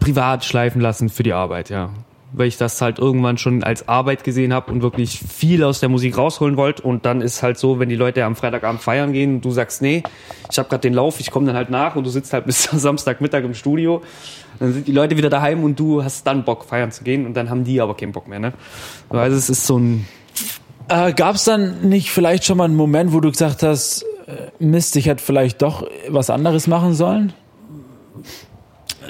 privat 0.00 0.44
schleifen 0.44 0.80
lassen 0.80 1.08
für 1.08 1.22
die 1.22 1.32
Arbeit, 1.32 1.70
ja. 1.70 1.90
Weil 2.34 2.48
ich 2.48 2.56
das 2.56 2.80
halt 2.80 2.98
irgendwann 2.98 3.36
schon 3.36 3.62
als 3.62 3.88
Arbeit 3.88 4.24
gesehen 4.24 4.54
habe 4.54 4.72
und 4.72 4.82
wirklich 4.82 5.18
viel 5.18 5.62
aus 5.64 5.80
der 5.80 5.88
Musik 5.88 6.16
rausholen 6.16 6.56
wollte. 6.56 6.82
Und 6.82 7.04
dann 7.04 7.20
ist 7.20 7.42
halt 7.42 7.58
so, 7.58 7.78
wenn 7.78 7.88
die 7.88 7.96
Leute 7.96 8.24
am 8.24 8.36
Freitagabend 8.36 8.80
feiern 8.80 9.12
gehen 9.12 9.34
und 9.36 9.44
du 9.44 9.50
sagst, 9.50 9.82
nee, 9.82 10.02
ich 10.50 10.58
habe 10.58 10.68
gerade 10.68 10.80
den 10.80 10.94
Lauf, 10.94 11.20
ich 11.20 11.30
komme 11.30 11.46
dann 11.46 11.56
halt 11.56 11.68
nach 11.70 11.94
und 11.94 12.04
du 12.04 12.10
sitzt 12.10 12.32
halt 12.32 12.44
bis 12.46 12.62
Samstagmittag 12.64 13.44
im 13.44 13.54
Studio. 13.54 14.02
Dann 14.58 14.72
sind 14.72 14.86
die 14.86 14.92
Leute 14.92 15.16
wieder 15.16 15.30
daheim 15.30 15.62
und 15.64 15.78
du 15.78 16.02
hast 16.04 16.26
dann 16.26 16.44
Bock, 16.44 16.64
feiern 16.64 16.90
zu 16.90 17.04
gehen 17.04 17.26
und 17.26 17.34
dann 17.34 17.50
haben 17.50 17.64
die 17.64 17.80
aber 17.80 17.96
keinen 17.96 18.12
Bock 18.12 18.28
mehr. 18.28 18.38
Ne? 18.38 18.52
Also 19.10 19.36
es 19.36 19.50
ist 19.50 19.66
so 19.66 19.78
ein 19.78 20.06
Äh, 20.88 21.12
Gab 21.12 21.36
es 21.36 21.44
dann 21.44 21.88
nicht 21.88 22.10
vielleicht 22.10 22.44
schon 22.44 22.58
mal 22.58 22.64
einen 22.64 22.76
Moment, 22.76 23.12
wo 23.12 23.20
du 23.20 23.30
gesagt 23.30 23.62
hast, 23.62 24.02
äh, 24.26 24.50
Mist, 24.58 24.96
ich 24.96 25.06
hätte 25.06 25.22
vielleicht 25.22 25.62
doch 25.62 25.86
was 26.08 26.30
anderes 26.30 26.66
machen 26.66 26.94
sollen? 26.94 27.32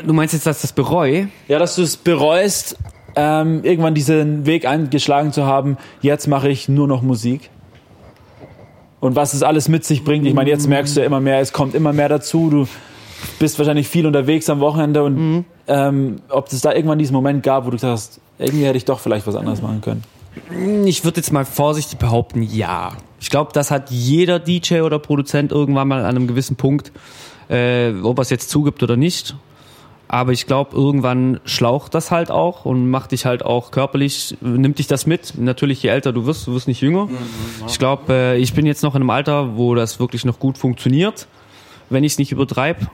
Du 0.07 0.13
meinst 0.13 0.33
jetzt, 0.35 0.47
dass 0.47 0.63
das 0.63 0.73
bereue? 0.73 1.29
Ja, 1.49 1.59
dass 1.59 1.77
du 1.77 1.83
es 1.83 1.97
bereust, 1.97 2.77
ähm, 3.17 3.65
irgendwann 3.65 3.95
diesen 3.95 4.47
Weg 4.47 4.67
eingeschlagen 4.67 5.33
zu 5.33 5.47
haben, 5.47 5.77
jetzt 6.01 6.27
mache 6.27 6.49
ich 6.49 6.69
nur 6.69 6.89
noch 6.89 7.03
Musik. 7.03 7.51
Und 9.01 9.17
was 9.17 9.35
es 9.35 9.43
alles 9.43 9.69
mit 9.69 9.85
sich 9.85 10.05
bringt. 10.05 10.27
Ich 10.27 10.35
meine, 10.35 10.49
jetzt 10.49 10.69
merkst 10.69 10.97
du 10.97 11.01
ja 11.01 11.07
immer 11.07 11.21
mehr, 11.21 11.41
es 11.41 11.53
kommt 11.53 11.75
immer 11.75 11.93
mehr 11.93 12.09
dazu. 12.09 12.51
Du 12.51 12.69
bist 13.39 13.59
wahrscheinlich 13.59 13.89
viel 13.89 14.07
unterwegs 14.07 14.49
am 14.49 14.61
Wochenende 14.61 15.03
und 15.03 15.45
ähm, 15.67 16.17
ob 16.29 16.53
es 16.53 16.61
da 16.61 16.73
irgendwann 16.73 16.99
diesen 16.99 17.15
Moment 17.15 17.43
gab, 17.43 17.67
wo 17.67 17.71
du 17.71 17.77
gesagt 17.77 17.93
hast, 17.93 18.21
irgendwie 18.39 18.65
hätte 18.65 18.77
ich 18.77 18.85
doch 18.85 19.01
vielleicht 19.01 19.27
was 19.27 19.35
anderes 19.35 19.61
machen 19.61 19.81
können. 19.81 20.05
Ich 20.87 21.05
würde 21.05 21.19
jetzt 21.19 21.33
mal 21.33 21.45
vorsichtig 21.45 21.99
behaupten, 21.99 22.43
ja. 22.43 22.93
Ich 23.21 23.31
glaube, 23.31 23.51
das 23.53 23.71
hat 23.71 23.91
jeder 23.91 24.39
DJ 24.39 24.81
oder 24.81 24.99
Produzent 24.99 25.53
irgendwann 25.53 25.89
mal 25.89 26.01
an 26.01 26.17
einem 26.17 26.27
gewissen 26.27 26.57
Punkt, 26.57 26.93
äh, 27.49 27.93
ob 28.03 28.19
er 28.19 28.23
es 28.23 28.31
jetzt 28.31 28.51
zugibt 28.51 28.83
oder 28.83 28.97
nicht. 28.97 29.37
Aber 30.13 30.33
ich 30.33 30.47
glaube, 30.47 30.77
irgendwann 30.77 31.41
schlaucht 31.47 31.95
das 31.95 32.11
halt 32.11 32.31
auch 32.31 32.67
und 32.67 32.91
macht 32.91 33.13
dich 33.13 33.25
halt 33.25 33.43
auch 33.43 33.71
körperlich, 33.71 34.37
nimmt 34.43 34.79
dich 34.79 34.87
das 34.87 35.07
mit. 35.07 35.39
Natürlich, 35.39 35.83
je 35.83 35.89
älter 35.89 36.13
du 36.13 36.27
wirst, 36.27 36.47
du 36.47 36.53
wirst 36.53 36.69
nicht 36.69 36.83
jünger. 36.83 37.09
Ich 37.67 37.79
glaube, 37.79 38.13
äh, 38.13 38.37
ich 38.37 38.53
bin 38.53 38.67
jetzt 38.67 38.83
noch 38.83 38.95
in 38.95 39.01
einem 39.01 39.09
Alter, 39.09 39.57
wo 39.57 39.75
das 39.75 40.01
wirklich 40.01 40.27
noch 40.27 40.39
gut 40.39 40.59
funktioniert, 40.59 41.29
wenn 41.89 42.05
ich 42.05 42.13
es 42.13 42.19
nicht 42.19 42.31
übertreibe. 42.31 42.89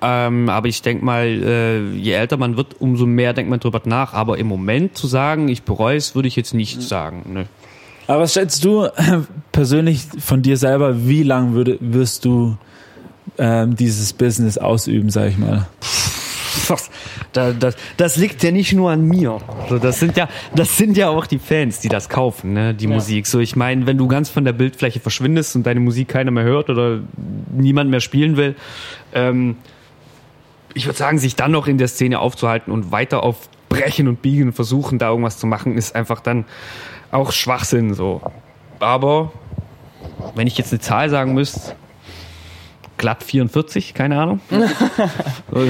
Ähm, 0.00 0.48
aber 0.48 0.68
ich 0.68 0.80
denke 0.80 1.04
mal, 1.04 1.26
äh, 1.26 1.90
je 1.94 2.12
älter 2.12 2.38
man 2.38 2.56
wird, 2.56 2.80
umso 2.80 3.04
mehr 3.04 3.34
denkt 3.34 3.50
man 3.50 3.60
drüber 3.60 3.82
nach. 3.84 4.14
Aber 4.14 4.38
im 4.38 4.46
Moment 4.46 4.96
zu 4.96 5.08
sagen, 5.08 5.48
ich 5.48 5.62
bereue 5.62 5.98
es, 5.98 6.14
würde 6.14 6.28
ich 6.28 6.36
jetzt 6.36 6.54
nicht 6.54 6.80
sagen. 6.80 7.34
Ne. 7.34 7.46
Aber 8.06 8.22
was 8.22 8.32
schätzt 8.32 8.64
du 8.64 8.88
persönlich 9.52 10.04
von 10.20 10.40
dir 10.40 10.56
selber, 10.56 11.06
wie 11.06 11.22
lange 11.22 11.52
würde, 11.52 11.76
wirst 11.80 12.24
du 12.24 12.56
ähm, 13.36 13.76
dieses 13.76 14.14
Business 14.14 14.56
ausüben, 14.56 15.10
sag 15.10 15.28
ich 15.28 15.36
mal? 15.36 15.66
Das, 16.68 16.90
das, 17.32 17.58
das, 17.58 17.76
das 17.96 18.16
liegt 18.16 18.42
ja 18.42 18.50
nicht 18.50 18.72
nur 18.72 18.90
an 18.90 19.02
mir. 19.02 19.38
Also 19.62 19.78
das 19.78 20.00
sind 20.00 20.16
ja, 20.16 20.28
das 20.54 20.76
sind 20.76 20.96
ja 20.96 21.08
auch 21.08 21.26
die 21.26 21.38
Fans, 21.38 21.80
die 21.80 21.88
das 21.88 22.08
kaufen, 22.08 22.52
ne, 22.52 22.74
die 22.74 22.86
Musik. 22.86 23.26
So, 23.26 23.40
ich 23.40 23.56
meine, 23.56 23.86
wenn 23.86 23.98
du 23.98 24.08
ganz 24.08 24.28
von 24.28 24.44
der 24.44 24.52
Bildfläche 24.52 25.00
verschwindest 25.00 25.56
und 25.56 25.64
deine 25.66 25.80
Musik 25.80 26.08
keiner 26.08 26.30
mehr 26.30 26.44
hört 26.44 26.70
oder 26.70 27.00
niemand 27.52 27.90
mehr 27.90 28.00
spielen 28.00 28.36
will, 28.36 28.56
ähm, 29.14 29.56
ich 30.74 30.86
würde 30.86 30.98
sagen, 30.98 31.18
sich 31.18 31.36
dann 31.36 31.52
noch 31.52 31.68
in 31.68 31.78
der 31.78 31.88
Szene 31.88 32.18
aufzuhalten 32.18 32.70
und 32.70 32.92
weiter 32.92 33.22
auf 33.22 33.48
Brechen 33.68 34.08
und 34.08 34.22
Biegen 34.22 34.48
und 34.48 34.52
versuchen, 34.52 34.98
da 34.98 35.08
irgendwas 35.08 35.38
zu 35.38 35.46
machen, 35.46 35.76
ist 35.76 35.94
einfach 35.94 36.20
dann 36.20 36.44
auch 37.10 37.32
Schwachsinn. 37.32 37.94
So. 37.94 38.20
Aber 38.78 39.32
wenn 40.34 40.46
ich 40.46 40.58
jetzt 40.58 40.72
eine 40.72 40.80
Zahl 40.80 41.08
sagen 41.08 41.34
müsste, 41.34 41.74
glatt 42.98 43.22
44, 43.22 43.94
keine 43.94 44.20
Ahnung. 44.20 44.40
So, 45.50 45.64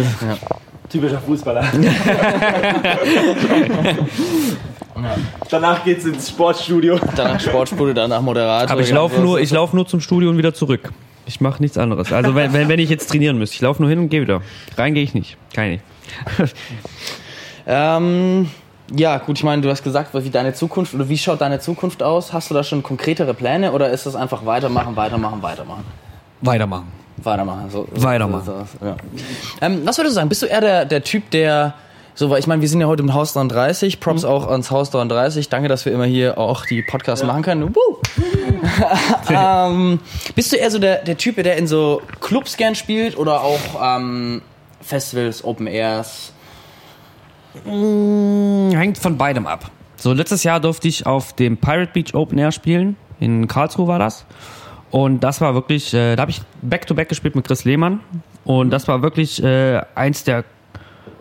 Typischer 0.88 1.18
Fußballer. 1.18 1.64
Danach 5.50 5.84
geht's 5.84 6.04
ins 6.04 6.28
Sportstudio. 6.30 6.98
Danach 7.14 7.40
Sportspule, 7.40 7.92
danach 7.94 8.22
Moderator. 8.22 8.70
Aber 8.70 8.80
ich 8.80 8.90
laufe 8.90 9.20
nur, 9.20 9.38
ich 9.40 9.50
laufe 9.50 9.76
nur 9.76 9.86
zum 9.86 10.00
Studio 10.00 10.30
und 10.30 10.38
wieder 10.38 10.54
zurück. 10.54 10.92
Ich 11.26 11.40
mache 11.40 11.60
nichts 11.60 11.76
anderes. 11.76 12.12
Also 12.12 12.34
wenn, 12.34 12.52
wenn, 12.52 12.68
wenn 12.68 12.78
ich 12.78 12.88
jetzt 12.88 13.10
trainieren 13.10 13.36
müsste, 13.36 13.56
ich 13.56 13.60
laufe 13.60 13.82
nur 13.82 13.90
hin 13.90 13.98
und 13.98 14.08
gehe 14.08 14.22
wieder. 14.22 14.42
Rein 14.76 14.94
gehe 14.94 15.02
ich 15.02 15.12
nicht. 15.12 15.36
Keine. 15.52 15.80
nicht. 16.38 16.54
Ähm, 17.66 18.48
ja, 18.94 19.18
gut, 19.18 19.38
ich 19.38 19.44
meine, 19.44 19.60
du 19.60 19.68
hast 19.68 19.82
gesagt, 19.82 20.10
wie 20.14 20.30
deine 20.30 20.54
Zukunft 20.54 20.94
oder 20.94 21.08
wie 21.08 21.18
schaut 21.18 21.40
deine 21.40 21.58
Zukunft 21.58 22.02
aus? 22.02 22.32
Hast 22.32 22.50
du 22.50 22.54
da 22.54 22.62
schon 22.62 22.82
konkretere 22.82 23.34
Pläne 23.34 23.72
oder 23.72 23.90
ist 23.90 24.06
das 24.06 24.14
einfach 24.14 24.46
weitermachen, 24.46 24.94
weitermachen, 24.94 25.42
weitermachen? 25.42 25.84
Weitermachen. 26.40 26.92
Weitermachen. 27.22 27.70
So, 27.70 27.88
Weitermachen. 27.92 28.44
So, 28.44 28.66
so, 28.80 28.86
ja. 28.86 28.96
ähm, 29.60 29.82
was 29.84 29.98
würdest 29.98 30.12
du 30.12 30.16
sagen? 30.16 30.28
Bist 30.28 30.42
du 30.42 30.46
eher 30.46 30.60
der, 30.60 30.84
der 30.84 31.02
Typ, 31.02 31.30
der 31.30 31.74
so, 32.18 32.30
weil 32.30 32.38
ich 32.38 32.46
meine, 32.46 32.62
wir 32.62 32.68
sind 32.68 32.80
ja 32.80 32.86
heute 32.86 33.02
im 33.02 33.12
Haus 33.12 33.34
33, 33.34 34.00
Props 34.00 34.24
auch 34.24 34.48
ans 34.48 34.70
Haus 34.70 34.88
33. 34.88 35.50
Danke, 35.50 35.68
dass 35.68 35.84
wir 35.84 35.92
immer 35.92 36.06
hier 36.06 36.38
auch 36.38 36.64
die 36.64 36.80
Podcasts 36.80 37.24
machen 37.24 37.42
können. 37.42 37.74
Ähm, 39.28 40.00
bist 40.34 40.52
du 40.52 40.56
eher 40.56 40.70
so 40.70 40.78
der, 40.78 41.02
der 41.02 41.16
Typ, 41.16 41.36
der 41.36 41.56
in 41.56 41.66
so 41.66 42.02
Clubs 42.20 42.56
gern 42.56 42.74
spielt 42.74 43.16
oder 43.16 43.42
auch 43.42 43.60
ähm, 43.80 44.42
Festivals, 44.80 45.44
Open 45.44 45.66
Airs? 45.66 46.32
Hängt 47.64 48.98
von 48.98 49.16
beidem 49.16 49.46
ab. 49.46 49.70
So, 49.96 50.12
letztes 50.12 50.42
Jahr 50.44 50.60
durfte 50.60 50.88
ich 50.88 51.06
auf 51.06 51.32
dem 51.34 51.56
Pirate 51.58 51.92
Beach 51.92 52.14
Open 52.14 52.38
Air 52.38 52.52
spielen. 52.52 52.96
In 53.20 53.46
Karlsruhe 53.48 53.86
war 53.86 53.98
das. 53.98 54.26
Und 54.96 55.20
das 55.20 55.42
war 55.42 55.52
wirklich, 55.52 55.92
äh, 55.92 56.16
da 56.16 56.22
habe 56.22 56.30
ich 56.30 56.40
Back-to-Back 56.62 57.10
gespielt 57.10 57.36
mit 57.36 57.46
Chris 57.46 57.66
Lehmann. 57.66 58.00
Und 58.46 58.70
das 58.70 58.88
war 58.88 59.02
wirklich 59.02 59.44
äh, 59.44 59.82
eins 59.94 60.24
der 60.24 60.44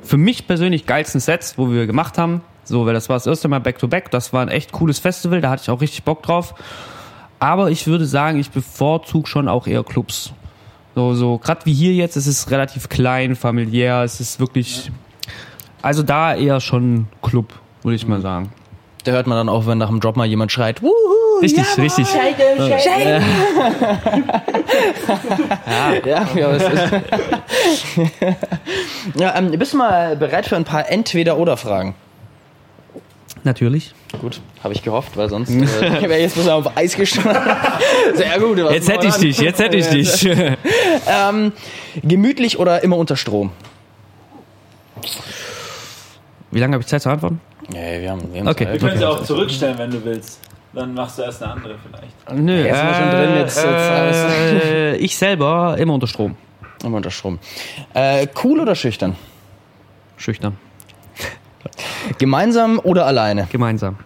für 0.01 0.15
mich 0.15 0.47
persönlich 0.47 0.85
geilsten 0.85 1.19
Sets, 1.19 1.57
wo 1.57 1.69
wir 1.69 1.85
gemacht 1.85 2.17
haben. 2.17 2.39
So, 2.63 2.85
weil 2.85 2.93
das 2.93 3.09
war 3.09 3.17
das 3.17 3.27
erste 3.27 3.49
Mal 3.49 3.59
Back-to-Back. 3.59 4.11
Das 4.11 4.31
war 4.31 4.43
ein 4.43 4.47
echt 4.47 4.71
cooles 4.71 4.99
Festival, 4.99 5.41
da 5.41 5.49
hatte 5.49 5.63
ich 5.63 5.69
auch 5.69 5.81
richtig 5.81 6.03
Bock 6.03 6.23
drauf. 6.23 6.55
Aber 7.39 7.69
ich 7.69 7.85
würde 7.85 8.05
sagen, 8.05 8.39
ich 8.39 8.49
bevorzuge 8.49 9.27
schon 9.27 9.49
auch 9.49 9.67
eher 9.67 9.83
Clubs. 9.83 10.31
So, 10.95 11.13
so 11.13 11.38
gerade 11.38 11.65
wie 11.65 11.73
hier 11.73 11.91
jetzt, 11.91 12.15
es 12.15 12.27
ist 12.27 12.51
relativ 12.51 12.88
klein, 12.88 13.35
familiär, 13.35 14.03
es 14.03 14.21
ist 14.21 14.39
wirklich. 14.39 14.89
Also 15.81 16.01
da 16.01 16.33
eher 16.33 16.61
schon 16.61 17.07
Club, 17.21 17.51
würde 17.83 17.97
ich 17.97 18.07
mal 18.07 18.21
sagen. 18.21 18.53
Da 19.03 19.11
hört 19.11 19.27
man 19.27 19.38
dann 19.38 19.49
auch, 19.49 19.67
wenn 19.67 19.79
nach 19.79 19.89
dem 19.89 19.99
Drop 19.99 20.15
mal 20.15 20.27
jemand 20.27 20.53
schreit, 20.53 20.81
Wuhu! 20.81 21.14
Richtig, 21.41 21.78
richtig. 21.78 22.08
Ja, 26.06 26.28
ja, 26.36 26.52
es 26.52 26.63
ist. 26.63 26.93
ja 29.19 29.36
ähm, 29.38 29.52
bist 29.58 29.74
du 29.74 29.78
mal 29.78 30.15
bereit 30.15 30.45
für 30.45 30.56
ein 30.56 30.63
paar 30.63 30.89
Entweder-Oder-Fragen? 30.89 31.95
Natürlich. 33.43 33.93
Gut, 34.21 34.41
habe 34.63 34.74
ich 34.74 34.82
gehofft, 34.82 35.15
weil 35.17 35.30
sonst 35.30 35.50
äh, 35.52 35.62
wäre 36.02 36.19
jetzt 36.19 36.34
bloß 36.36 36.48
auf 36.48 36.78
Eis 36.78 36.95
gestanden. 36.95 37.36
Sehr 38.15 38.39
gut. 38.39 38.58
Jetzt 38.58 38.89
hätte 38.89 39.08
ich 39.08 39.15
dich, 39.15 39.38
jetzt 39.38 39.60
hätte 39.60 39.78
ich 39.78 39.88
dich. 39.88 40.28
Ähm, 41.08 41.52
gemütlich 42.04 42.58
oder 42.58 42.84
immer 42.84 42.98
unter 42.98 43.15
Strom? 43.15 43.52
Wie 46.52 46.60
lange 46.60 46.74
habe 46.74 46.82
ich 46.82 46.88
Zeit 46.88 47.02
zu 47.02 47.10
antworten? 47.10 47.39
Nee, 47.69 48.02
wir 48.02 48.12
haben, 48.12 48.34
wir 48.34 48.39
haben 48.39 48.48
Okay. 48.48 48.65
Zeit. 48.65 48.74
Wir 48.74 48.80
können 48.89 49.00
sie 49.00 49.06
auch 49.06 49.24
zurückstellen, 49.24 49.78
wenn 49.78 49.91
du 49.91 50.04
willst. 50.04 50.39
Dann 50.75 50.93
machst 50.93 51.17
du 51.17 51.21
erst 51.23 51.41
eine 51.41 51.53
andere 51.53 51.75
vielleicht. 51.77 52.39
Nö, 52.39 52.53
jetzt 52.63 52.75
sind 52.77 52.88
wir 52.88 52.93
schon 52.95 53.09
drin, 53.11 53.35
jetzt- 53.38 53.55
jetzt 53.57 53.65
alles. 53.65 54.17
äh, 54.17 54.95
ich 54.97 55.17
selber 55.17 55.75
immer 55.79 55.93
unter 55.93 56.07
Strom. 56.07 56.35
Immer 56.83 56.97
unter 56.97 57.11
Strom. 57.11 57.39
Äh, 57.93 58.27
cool 58.43 58.59
oder 58.59 58.75
schüchtern? 58.75 59.15
Schüchtern. 60.17 60.57
Gemeinsam 62.17 62.79
oder 62.83 63.05
alleine? 63.05 63.47
Gemeinsam. 63.51 63.97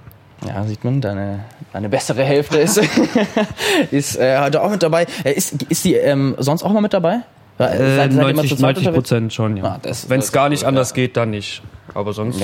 Ja, 0.48 0.64
sieht 0.64 0.84
man, 0.86 1.02
deine, 1.02 1.44
deine 1.74 1.90
bessere 1.90 2.24
Hälfte 2.24 2.60
ist, 2.60 2.78
ist 3.92 4.16
äh, 4.18 4.40
heute 4.40 4.62
auch 4.64 4.70
mit 4.70 4.82
dabei. 4.82 5.06
Äh, 5.26 5.34
ist, 5.34 5.64
ist 5.64 5.84
die 5.84 5.96
ähm, 5.96 6.36
sonst 6.38 6.64
auch 6.64 6.72
mal 6.72 6.80
mit 6.82 6.94
dabei? 6.94 7.20
Ja, 7.58 7.68
Äh, 7.68 7.78
seid- 7.78 7.78
seid 7.98 8.12
ihr 8.14 8.20
immer 8.22 8.34
90, 8.34 8.50
zu 8.52 8.56
zweit 8.56 8.76
90 8.78 8.88
unterwegs? 8.88 9.10
Prozent 9.10 9.34
schon, 9.34 9.58
ja. 9.58 9.64
Ah, 9.66 9.80
Wenn 10.08 10.20
es 10.20 10.32
gar 10.32 10.48
nicht 10.48 10.62
ja. 10.62 10.68
anders 10.70 10.94
geht, 10.94 11.18
dann 11.18 11.32
nicht. 11.32 11.62
Aber 11.94 12.14
sonst. 12.14 12.40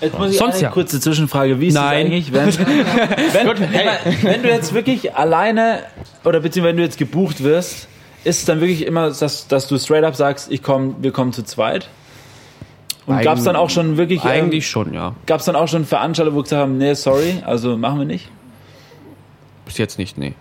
Jetzt 0.00 0.18
muss 0.18 0.30
ich 0.30 0.38
Sonst 0.38 0.56
eine 0.56 0.64
ja. 0.64 0.70
kurze 0.70 1.00
Zwischenfrage. 1.00 1.60
Wie 1.60 1.68
ist 1.68 1.74
Nein. 1.74 2.06
eigentlich, 2.06 2.32
wenn, 2.32 2.46
wenn, 2.58 3.46
wenn, 3.46 4.22
wenn 4.22 4.42
du 4.42 4.48
jetzt 4.48 4.74
wirklich 4.74 5.14
alleine 5.14 5.80
oder 6.24 6.40
beziehungsweise 6.40 6.70
wenn 6.70 6.76
du 6.76 6.82
jetzt 6.82 6.98
gebucht 6.98 7.42
wirst, 7.42 7.88
ist 8.24 8.40
es 8.40 8.44
dann 8.44 8.60
wirklich 8.60 8.84
immer, 8.84 9.10
dass, 9.10 9.48
dass 9.48 9.68
du 9.68 9.78
straight 9.78 10.04
up 10.04 10.16
sagst, 10.16 10.50
ich 10.50 10.62
komm, 10.62 10.96
wir 11.00 11.12
kommen 11.12 11.32
zu 11.32 11.44
zweit? 11.44 11.88
Und 13.06 13.22
gab 13.22 13.38
es 13.38 13.44
dann 13.44 13.54
auch 13.54 13.70
schon 13.70 13.98
wirklich, 13.98 14.24
ähm, 14.24 14.30
Eigentlich 14.30 14.68
schon, 14.68 14.92
ja. 14.92 15.14
gab 15.26 15.38
es 15.38 15.46
dann 15.46 15.54
auch 15.54 15.68
schon 15.68 15.84
Veranstalter, 15.84 16.34
wo 16.34 16.42
gesagt 16.42 16.62
haben, 16.62 16.76
nee, 16.76 16.94
sorry, 16.94 17.40
also 17.44 17.76
machen 17.76 18.00
wir 18.00 18.04
nicht? 18.04 18.28
Bis 19.64 19.78
jetzt 19.78 19.96
nicht, 19.98 20.18
nee. 20.18 20.34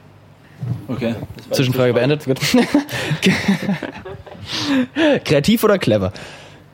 Okay. 0.87 1.13
Zwischenfrage 1.51 1.93
beendet. 1.93 2.25
Gut. 2.25 2.39
Kreativ 5.25 5.63
oder 5.63 5.77
clever? 5.77 6.11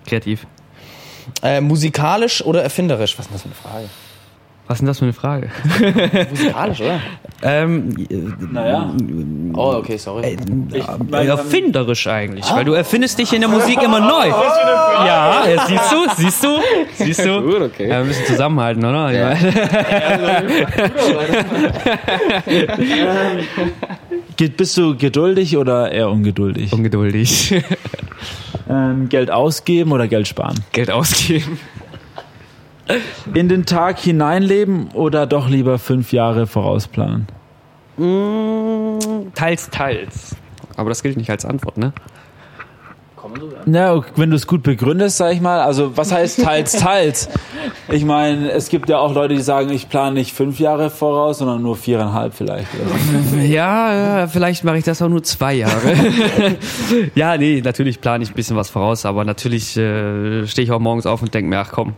Kreativ. 0.06 0.46
Äh, 1.44 1.62
musikalisch 1.62 2.44
oder 2.44 2.64
erfinderisch? 2.64 3.18
Was 3.18 3.26
ist 3.26 3.32
denn 3.32 3.34
das 3.34 3.42
für 3.42 3.48
eine 3.68 3.74
Frage? 3.74 3.90
Was 4.68 4.76
ist 4.76 4.80
denn 4.82 4.88
das 4.88 5.00
für 5.00 5.06
eine 5.06 5.14
Frage? 5.14 5.50
Musikalisch, 6.30 6.82
oder? 6.82 7.00
ähm, 7.44 7.94
Naja. 8.52 8.94
Oh, 9.54 9.74
okay, 9.76 9.98
sorry. 9.98 10.38
äh, 11.12 11.26
erfinderisch 11.28 12.08
eigentlich, 12.08 12.46
weil 12.54 12.64
du 12.64 12.72
erfindest 12.74 13.20
dich 13.20 13.34
in 13.34 13.42
der 13.42 13.50
Musik 13.50 13.82
immer 13.84 14.00
neu. 14.00 14.28
Ja, 14.28 15.46
ja, 15.46 15.66
siehst 15.68 15.92
du, 15.92 16.06
siehst 16.16 16.42
du, 16.44 16.60
siehst 16.96 17.26
du. 17.26 17.42
Gut, 17.42 17.62
okay. 17.64 17.90
Ja, 17.90 17.98
wir 17.98 18.06
müssen 18.06 18.26
zusammenhalten, 18.26 18.86
oder? 18.86 19.12
Ja. 19.12 19.34
Bist 24.58 24.78
du 24.78 24.96
geduldig 24.96 25.58
oder 25.58 25.92
eher 25.92 26.10
ungeduldig? 26.10 26.72
Ungeduldig. 26.72 27.62
Ähm, 28.72 29.10
Geld 29.10 29.30
ausgeben 29.30 29.92
oder 29.92 30.08
Geld 30.08 30.28
sparen? 30.28 30.64
Geld 30.72 30.90
ausgeben. 30.90 31.60
In 33.34 33.50
den 33.50 33.66
Tag 33.66 34.00
hineinleben 34.00 34.90
oder 34.92 35.26
doch 35.26 35.50
lieber 35.50 35.78
fünf 35.78 36.14
Jahre 36.14 36.48
vorausplanen? 36.48 37.28
Teils, 39.36 39.70
teils. 39.70 40.36
Aber 40.76 40.90
das 40.90 41.04
gilt 41.04 41.18
nicht 41.18 41.30
als 41.30 41.46
Antwort, 41.46 41.78
ne? 41.78 41.94
Na, 43.66 44.04
wenn 44.16 44.30
du 44.30 44.36
es 44.36 44.48
gut 44.48 44.64
begründest, 44.64 45.18
sag 45.18 45.34
ich 45.34 45.42
mal. 45.42 45.62
Also, 45.62 45.96
was 45.96 46.12
heißt 46.12 46.44
teils, 46.44 46.72
teils? 46.74 47.30
Ich 47.90 48.04
meine, 48.06 48.52
es 48.52 48.70
gibt 48.70 48.90
ja 48.90 48.98
auch 48.98 49.14
Leute, 49.14 49.36
die 49.36 49.42
sagen, 49.42 49.70
ich 49.70 49.90
plane 49.90 50.14
nicht 50.14 50.34
fünf 50.34 50.60
Jahre 50.60 50.90
voraus, 50.90 51.38
sondern 51.40 51.62
nur 51.62 51.76
viereinhalb 51.76 52.34
vielleicht. 52.34 52.68
So. 52.72 53.38
Ja, 53.42 53.94
ja, 53.94 54.28
vielleicht 54.28 54.64
mache 54.64 54.78
ich 54.78 54.84
das 54.84 55.02
auch 55.02 55.10
nur 55.10 55.24
zwei 55.24 55.54
Jahre. 55.56 55.94
ja, 57.16 57.38
nee, 57.38 57.62
natürlich 57.64 58.02
plane 58.02 58.24
ich 58.24 58.32
ein 58.32 58.36
bisschen 58.36 58.56
was 58.56 58.70
voraus, 58.70 59.06
aber 59.06 59.26
natürlich 59.26 59.76
äh, 59.78 60.48
stehe 60.48 60.66
ich 60.66 60.72
auch 60.72 60.80
morgens 60.80 61.06
auf 61.06 61.22
und 61.22 61.34
denke 61.34 61.50
mir, 61.50 61.60
ach 61.60 61.72
komm, 61.72 61.94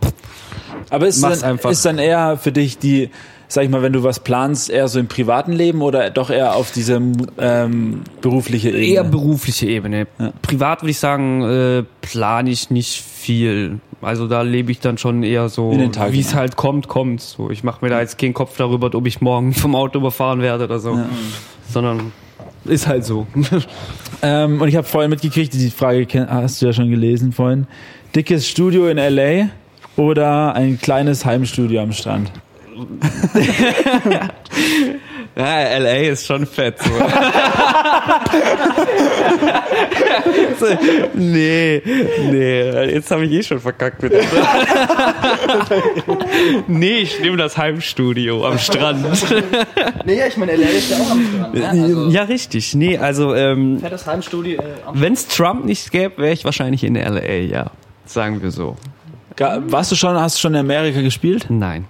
Aber 0.90 1.06
ist 1.06 1.20
Mach's 1.20 1.40
dann, 1.40 1.52
einfach. 1.52 1.70
ist 1.70 1.84
dann 1.84 1.98
eher 1.98 2.36
für 2.36 2.52
dich 2.52 2.78
die, 2.78 3.10
sag 3.54 3.64
ich 3.64 3.70
mal, 3.70 3.82
wenn 3.82 3.92
du 3.92 4.02
was 4.02 4.20
planst, 4.20 4.68
eher 4.68 4.88
so 4.88 4.98
im 4.98 5.06
privaten 5.06 5.52
Leben 5.52 5.80
oder 5.80 6.10
doch 6.10 6.28
eher 6.30 6.56
auf 6.56 6.72
diese 6.72 7.00
ähm, 7.38 8.02
berufliche 8.20 8.70
Ebene? 8.70 8.84
eher 8.84 9.04
berufliche 9.04 9.66
Ebene. 9.66 10.06
Privat 10.42 10.82
würde 10.82 10.90
ich 10.90 10.98
sagen, 10.98 11.42
äh, 11.42 11.84
plane 12.02 12.50
ich 12.50 12.70
nicht 12.70 13.00
viel. 13.00 13.78
Also 14.02 14.26
da 14.26 14.42
lebe 14.42 14.72
ich 14.72 14.80
dann 14.80 14.98
schon 14.98 15.22
eher 15.22 15.48
so, 15.48 15.70
wie 15.72 16.20
es 16.20 16.34
halt 16.34 16.56
kommt, 16.56 16.88
kommt. 16.88 17.20
So, 17.22 17.50
ich 17.50 17.64
mache 17.64 17.84
mir 17.84 17.90
da 17.90 18.00
jetzt 18.00 18.18
keinen 18.18 18.34
Kopf 18.34 18.56
darüber, 18.56 18.92
ob 18.92 19.06
ich 19.06 19.20
morgen 19.20 19.52
vom 19.54 19.74
Auto 19.74 20.00
überfahren 20.00 20.42
werde 20.42 20.64
oder 20.64 20.80
so, 20.80 20.98
sondern 21.70 22.12
ist 22.64 22.86
halt 22.86 23.04
so. 23.04 23.26
Ähm, 24.22 24.62
und 24.62 24.68
ich 24.68 24.76
habe 24.76 24.86
vorhin 24.86 25.10
mitgekriegt, 25.10 25.52
die 25.52 25.68
Frage 25.68 26.26
hast 26.30 26.62
du 26.62 26.66
ja 26.66 26.72
schon 26.72 26.88
gelesen 26.88 27.32
vorhin. 27.32 27.66
Dickes 28.14 28.48
Studio 28.48 28.88
in 28.88 28.96
LA 28.96 29.50
oder 29.96 30.54
ein 30.54 30.80
kleines 30.80 31.26
Heimstudio 31.26 31.82
am 31.82 31.92
Strand? 31.92 32.32
Ja, 35.36 35.78
LA 35.78 35.96
ist 36.12 36.26
schon 36.26 36.46
fett. 36.46 36.78
So. 36.80 36.90
nee, 41.14 41.82
nee, 41.84 42.70
jetzt 42.92 43.10
habe 43.10 43.24
ich 43.24 43.32
eh 43.32 43.42
schon 43.42 43.58
verkackt 43.58 44.00
mit 44.02 44.12
dem. 44.12 44.20
Nee, 46.68 46.98
ich 46.98 47.18
nehme 47.20 47.36
das 47.36 47.56
Heimstudio 47.56 48.46
am 48.46 48.58
Strand. 48.58 49.04
Nee, 50.04 50.18
ja, 50.18 50.26
ich 50.26 50.36
meine, 50.36 50.54
LA 50.54 50.68
ist 50.68 50.90
ja 50.90 50.98
auch 50.98 51.10
am 51.10 51.26
Strand. 51.26 51.54
Ne? 51.54 51.68
Also, 51.68 52.08
Ja, 52.10 52.22
richtig. 52.22 52.74
Nee, 52.76 52.98
also 52.98 53.34
ähm, 53.34 53.80
fettes 53.80 54.06
Heimstudio 54.06 54.60
äh, 54.60 54.64
wenn 54.92 55.14
es 55.14 55.26
Trump 55.26 55.64
nicht 55.64 55.90
gäbe, 55.90 56.18
wäre 56.18 56.32
ich 56.32 56.44
wahrscheinlich 56.44 56.84
in 56.84 56.94
LA, 56.94 57.22
ja. 57.22 57.72
Sagen 58.06 58.40
wir 58.40 58.52
so. 58.52 58.76
Warst 59.38 59.90
du 59.90 59.96
schon, 59.96 60.14
hast 60.16 60.36
du 60.36 60.40
schon 60.42 60.54
in 60.54 60.60
Amerika 60.60 61.00
gespielt? 61.00 61.46
Nein. 61.48 61.86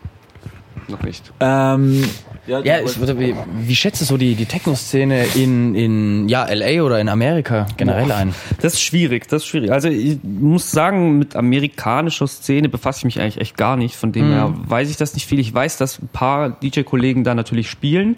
Noch 0.89 1.03
nicht. 1.03 1.33
Ähm, 1.41 2.05
Ja, 2.47 2.81
ich 2.81 2.99
würde, 2.99 3.19
wie, 3.19 3.35
wie 3.63 3.75
schätzt 3.75 4.03
du 4.03 4.05
so 4.05 4.19
die, 4.19 4.35
die 4.35 4.45
Techno-Szene 4.45 5.25
in, 5.35 5.75
in 5.75 6.29
ja, 6.29 6.45
LA 6.45 6.83
oder 6.83 7.01
in 7.01 7.09
Amerika 7.09 7.67
generell 7.79 8.13
ein? 8.13 8.35
Das 8.61 8.75
ist 8.75 8.83
schwierig, 8.83 9.27
das 9.29 9.43
ist 9.43 9.49
schwierig. 9.49 9.73
Also 9.73 9.89
ich 9.89 10.19
muss 10.23 10.71
sagen, 10.71 11.19
mit 11.19 11.37
amerikanischer 11.37 12.27
Szene 12.29 12.69
befasse 12.69 12.99
ich 12.99 13.05
mich 13.05 13.21
eigentlich 13.21 13.41
echt 13.41 13.57
gar 13.57 13.77
nicht. 13.77 13.97
Von 13.97 14.13
dem 14.13 14.31
her 14.31 14.53
weiß 14.55 14.91
ich 14.91 14.99
das 14.99 15.15
nicht 15.15 15.27
viel. 15.27 15.39
Ich 15.39 15.55
weiß, 15.55 15.79
dass 15.79 15.99
ein 16.03 16.09
paar 16.13 16.51
DJ-Kollegen 16.51 17.25
da 17.25 17.35
natürlich 17.35 17.71
spielen 17.71 18.17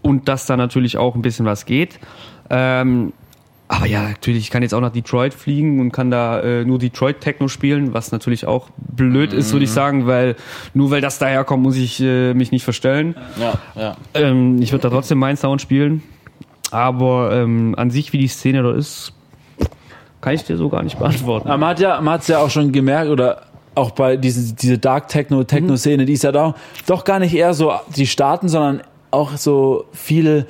und 0.00 0.28
dass 0.28 0.46
da 0.46 0.56
natürlich 0.56 0.96
auch 0.96 1.14
ein 1.14 1.22
bisschen 1.22 1.44
was 1.44 1.66
geht. 1.66 1.98
Ähm, 2.48 3.12
aber 3.66 3.86
ja, 3.86 4.02
natürlich, 4.02 4.42
ich 4.42 4.50
kann 4.50 4.62
jetzt 4.62 4.74
auch 4.74 4.80
nach 4.80 4.92
Detroit 4.92 5.32
fliegen 5.32 5.80
und 5.80 5.90
kann 5.90 6.10
da 6.10 6.40
äh, 6.40 6.64
nur 6.64 6.78
Detroit 6.78 7.20
Techno 7.20 7.48
spielen, 7.48 7.94
was 7.94 8.12
natürlich 8.12 8.46
auch 8.46 8.68
blöd 8.76 9.32
ist, 9.32 9.52
würde 9.52 9.64
ich 9.64 9.70
sagen, 9.70 10.06
weil 10.06 10.36
nur 10.74 10.90
weil 10.90 11.00
das 11.00 11.18
daherkommt, 11.18 11.62
muss 11.62 11.76
ich 11.76 12.00
äh, 12.00 12.34
mich 12.34 12.52
nicht 12.52 12.64
verstellen. 12.64 13.16
Ja, 13.40 13.54
ja. 13.74 13.96
Ähm, 14.12 14.60
ich 14.60 14.72
würde 14.72 14.82
da 14.82 14.90
trotzdem 14.90 15.18
meinen 15.18 15.36
Sound 15.36 15.62
spielen. 15.62 16.02
Aber 16.70 17.32
ähm, 17.32 17.74
an 17.78 17.90
sich, 17.90 18.12
wie 18.12 18.18
die 18.18 18.28
Szene 18.28 18.62
da 18.62 18.72
ist, 18.72 19.12
kann 20.20 20.34
ich 20.34 20.44
dir 20.44 20.56
so 20.56 20.68
gar 20.68 20.82
nicht 20.82 20.98
beantworten. 20.98 21.48
Aber 21.48 21.58
man 21.58 21.70
hat 21.70 21.80
ja, 21.80 22.00
man 22.00 22.14
hat's 22.14 22.28
ja 22.28 22.38
auch 22.38 22.50
schon 22.50 22.72
gemerkt, 22.72 23.10
oder 23.10 23.42
auch 23.74 23.92
bei 23.92 24.16
diese, 24.16 24.54
diese 24.54 24.78
Dark 24.78 25.08
Techno, 25.08 25.44
Techno-Szene, 25.44 26.04
die 26.04 26.12
ist 26.12 26.24
ja 26.24 26.32
doch, 26.32 26.54
doch 26.86 27.04
gar 27.04 27.18
nicht 27.18 27.34
eher 27.34 27.54
so 27.54 27.72
die 27.96 28.06
Staaten, 28.06 28.48
sondern 28.48 28.82
auch 29.10 29.36
so 29.36 29.86
viel 29.92 30.46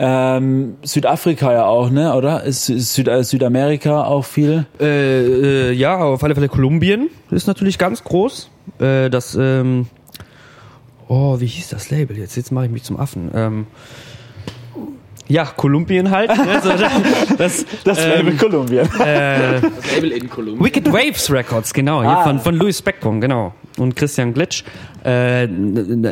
ähm, 0.00 0.76
Südafrika 0.82 1.52
ja 1.52 1.66
auch, 1.66 1.90
ne? 1.90 2.14
Oder? 2.14 2.44
Ist, 2.44 2.66
Süd, 2.66 3.08
äh, 3.08 3.24
Südamerika 3.24 4.04
auch 4.04 4.24
viel? 4.24 4.64
Äh, 4.80 5.70
äh, 5.70 5.72
ja, 5.72 5.98
auf 5.98 6.22
alle 6.22 6.34
Fälle 6.34 6.48
Kolumbien 6.48 7.10
ist 7.32 7.48
natürlich 7.48 7.78
ganz 7.78 8.04
groß. 8.04 8.48
Äh, 8.80 9.10
das, 9.10 9.36
ähm, 9.38 9.88
oh, 11.08 11.40
wie 11.40 11.46
hieß 11.46 11.68
das 11.70 11.90
Label 11.90 12.16
jetzt? 12.16 12.36
Jetzt 12.36 12.52
mache 12.52 12.66
ich 12.66 12.70
mich 12.70 12.84
zum 12.84 12.96
Affen. 12.98 13.30
Ähm, 13.34 13.66
ja, 15.26 15.44
Kolumbien 15.44 16.10
halt. 16.10 16.30
ne, 16.30 16.60
so, 16.62 16.70
das, 17.36 17.66
Das 17.84 17.98
ähm, 18.02 18.38
Kolumbien. 18.38 18.86
äh, 19.00 19.60
Das 19.60 19.94
Label 19.94 20.12
in 20.12 20.30
Kolumbien. 20.30 20.64
Wicked 20.64 20.90
Waves 20.92 21.30
Records, 21.30 21.74
genau, 21.74 22.00
hier 22.02 22.10
Ah. 22.10 22.22
von, 22.22 22.38
von 22.38 22.54
Louis 22.54 22.78
Spectrum, 22.78 23.20
genau. 23.20 23.52
Und 23.78 23.96
Christian 23.96 24.32
Glitsch. 24.32 24.62
Äh, 25.04 25.46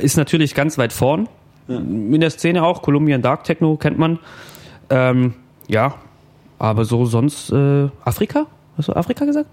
ist 0.03 0.16
natürlich 0.16 0.55
ganz 0.55 0.77
weit 0.77 0.92
vorn. 0.92 1.29
In 1.68 2.20
der 2.20 2.31
Szene 2.31 2.62
auch, 2.62 2.83
Colombian 2.83 3.22
Dark 3.22 3.44
Techno 3.44 3.76
kennt 3.76 3.98
man. 3.98 4.18
Ähm, 4.90 5.35
ja, 5.68 5.94
aber 6.59 6.85
so 6.85 7.07
sonst 7.07 7.50
äh, 7.50 7.88
Afrika? 8.05 8.46
Hast 8.76 8.88
du 8.88 8.92
Afrika 8.92 9.24
gesagt? 9.24 9.48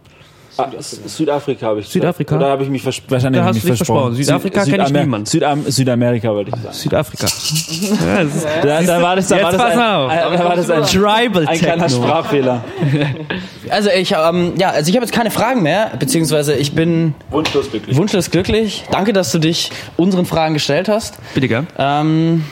Ah, 0.56 0.68
Südafrika 0.80 1.66
habe 1.66 1.80
ich. 1.80 1.88
Südafrika? 1.88 2.36
Oder 2.36 2.50
habe 2.50 2.64
ich 2.64 2.70
mich 2.70 2.86
wahrscheinlich 2.86 3.42
Da 3.42 3.46
hast 3.46 3.54
mich 3.56 3.64
du 3.64 3.70
dich 3.70 3.78
versprochen. 3.78 4.14
Südafrika 4.16 4.62
Süd- 4.64 4.72
kenn 4.72 4.82
ich 4.82 4.88
Südamer- 4.88 5.00
niemand. 5.02 5.28
Südam 5.28 5.64
Südamerika 5.66 6.30
wollte 6.30 6.52
ich 6.56 6.62
sagen. 6.62 6.74
Südafrika. 6.76 7.28
ja, 8.06 8.24
Da, 8.62 8.82
da 8.84 9.02
war 9.02 9.16
das, 9.16 9.28
da 9.30 9.36
Jetzt 9.38 9.44
war 9.46 9.52
das 9.52 9.62
ein, 9.62 9.80
ein, 9.80 10.38
da 10.38 10.46
war 10.46 10.56
das 10.56 10.70
ein, 10.70 10.84
Tribal 10.84 11.48
ein 11.48 11.58
kleiner. 11.58 11.90
Sprachfehler. 11.90 12.64
Also 13.70 13.90
ich, 13.90 14.12
ähm, 14.12 14.54
ja, 14.60 14.72
also 14.72 14.90
ich 14.90 14.96
habe 14.98 15.06
jetzt 15.06 15.16
keine 15.16 15.32
Fragen 15.32 15.64
mehr, 15.64 15.92
beziehungsweise 15.98 16.54
ich 16.54 16.74
bin 16.76 17.16
Wunschlos 17.32 17.72
glücklich. 17.72 17.96
wunschlos 17.96 18.30
glücklich. 18.30 18.84
Danke, 18.92 19.14
dass 19.14 19.32
du 19.32 19.40
dich 19.40 19.72
unseren 19.96 20.26
Fragen 20.26 20.54
gestellt 20.54 20.90
hast. 20.90 21.18
Bitte 21.34 21.48
gern. 21.48 21.68
Ähm, 21.78 22.44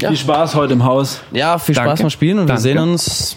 Viel 0.00 0.16
Spaß 0.16 0.54
heute 0.54 0.72
im 0.72 0.82
Haus. 0.84 1.20
ja, 1.32 1.58
viel 1.58 1.74
Spaß 1.74 1.86
Danke. 1.86 2.02
beim 2.04 2.10
Spielen 2.10 2.38
und 2.38 2.46
Danke. 2.48 2.62
wir 2.62 2.62
sehen 2.62 2.78
uns 2.78 3.36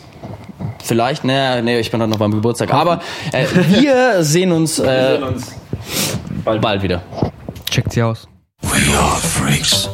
vielleicht, 0.84 1.24
naja, 1.24 1.62
nee, 1.62 1.80
ich 1.80 1.92
bin 1.92 2.02
heute 2.02 2.10
noch 2.12 2.18
beim 2.18 2.32
Geburtstag, 2.32 2.74
aber 2.74 3.00
äh, 3.32 3.46
wir 3.70 4.24
sehen 4.24 4.52
uns, 4.52 4.80
äh, 4.80 5.20
bald 6.44 6.84
wieder. 6.84 7.02
Checkt 7.70 7.94
sie 7.94 8.04
aus. 8.04 8.28
We 8.62 8.98
are 8.98 9.18
freaks. 9.18 9.90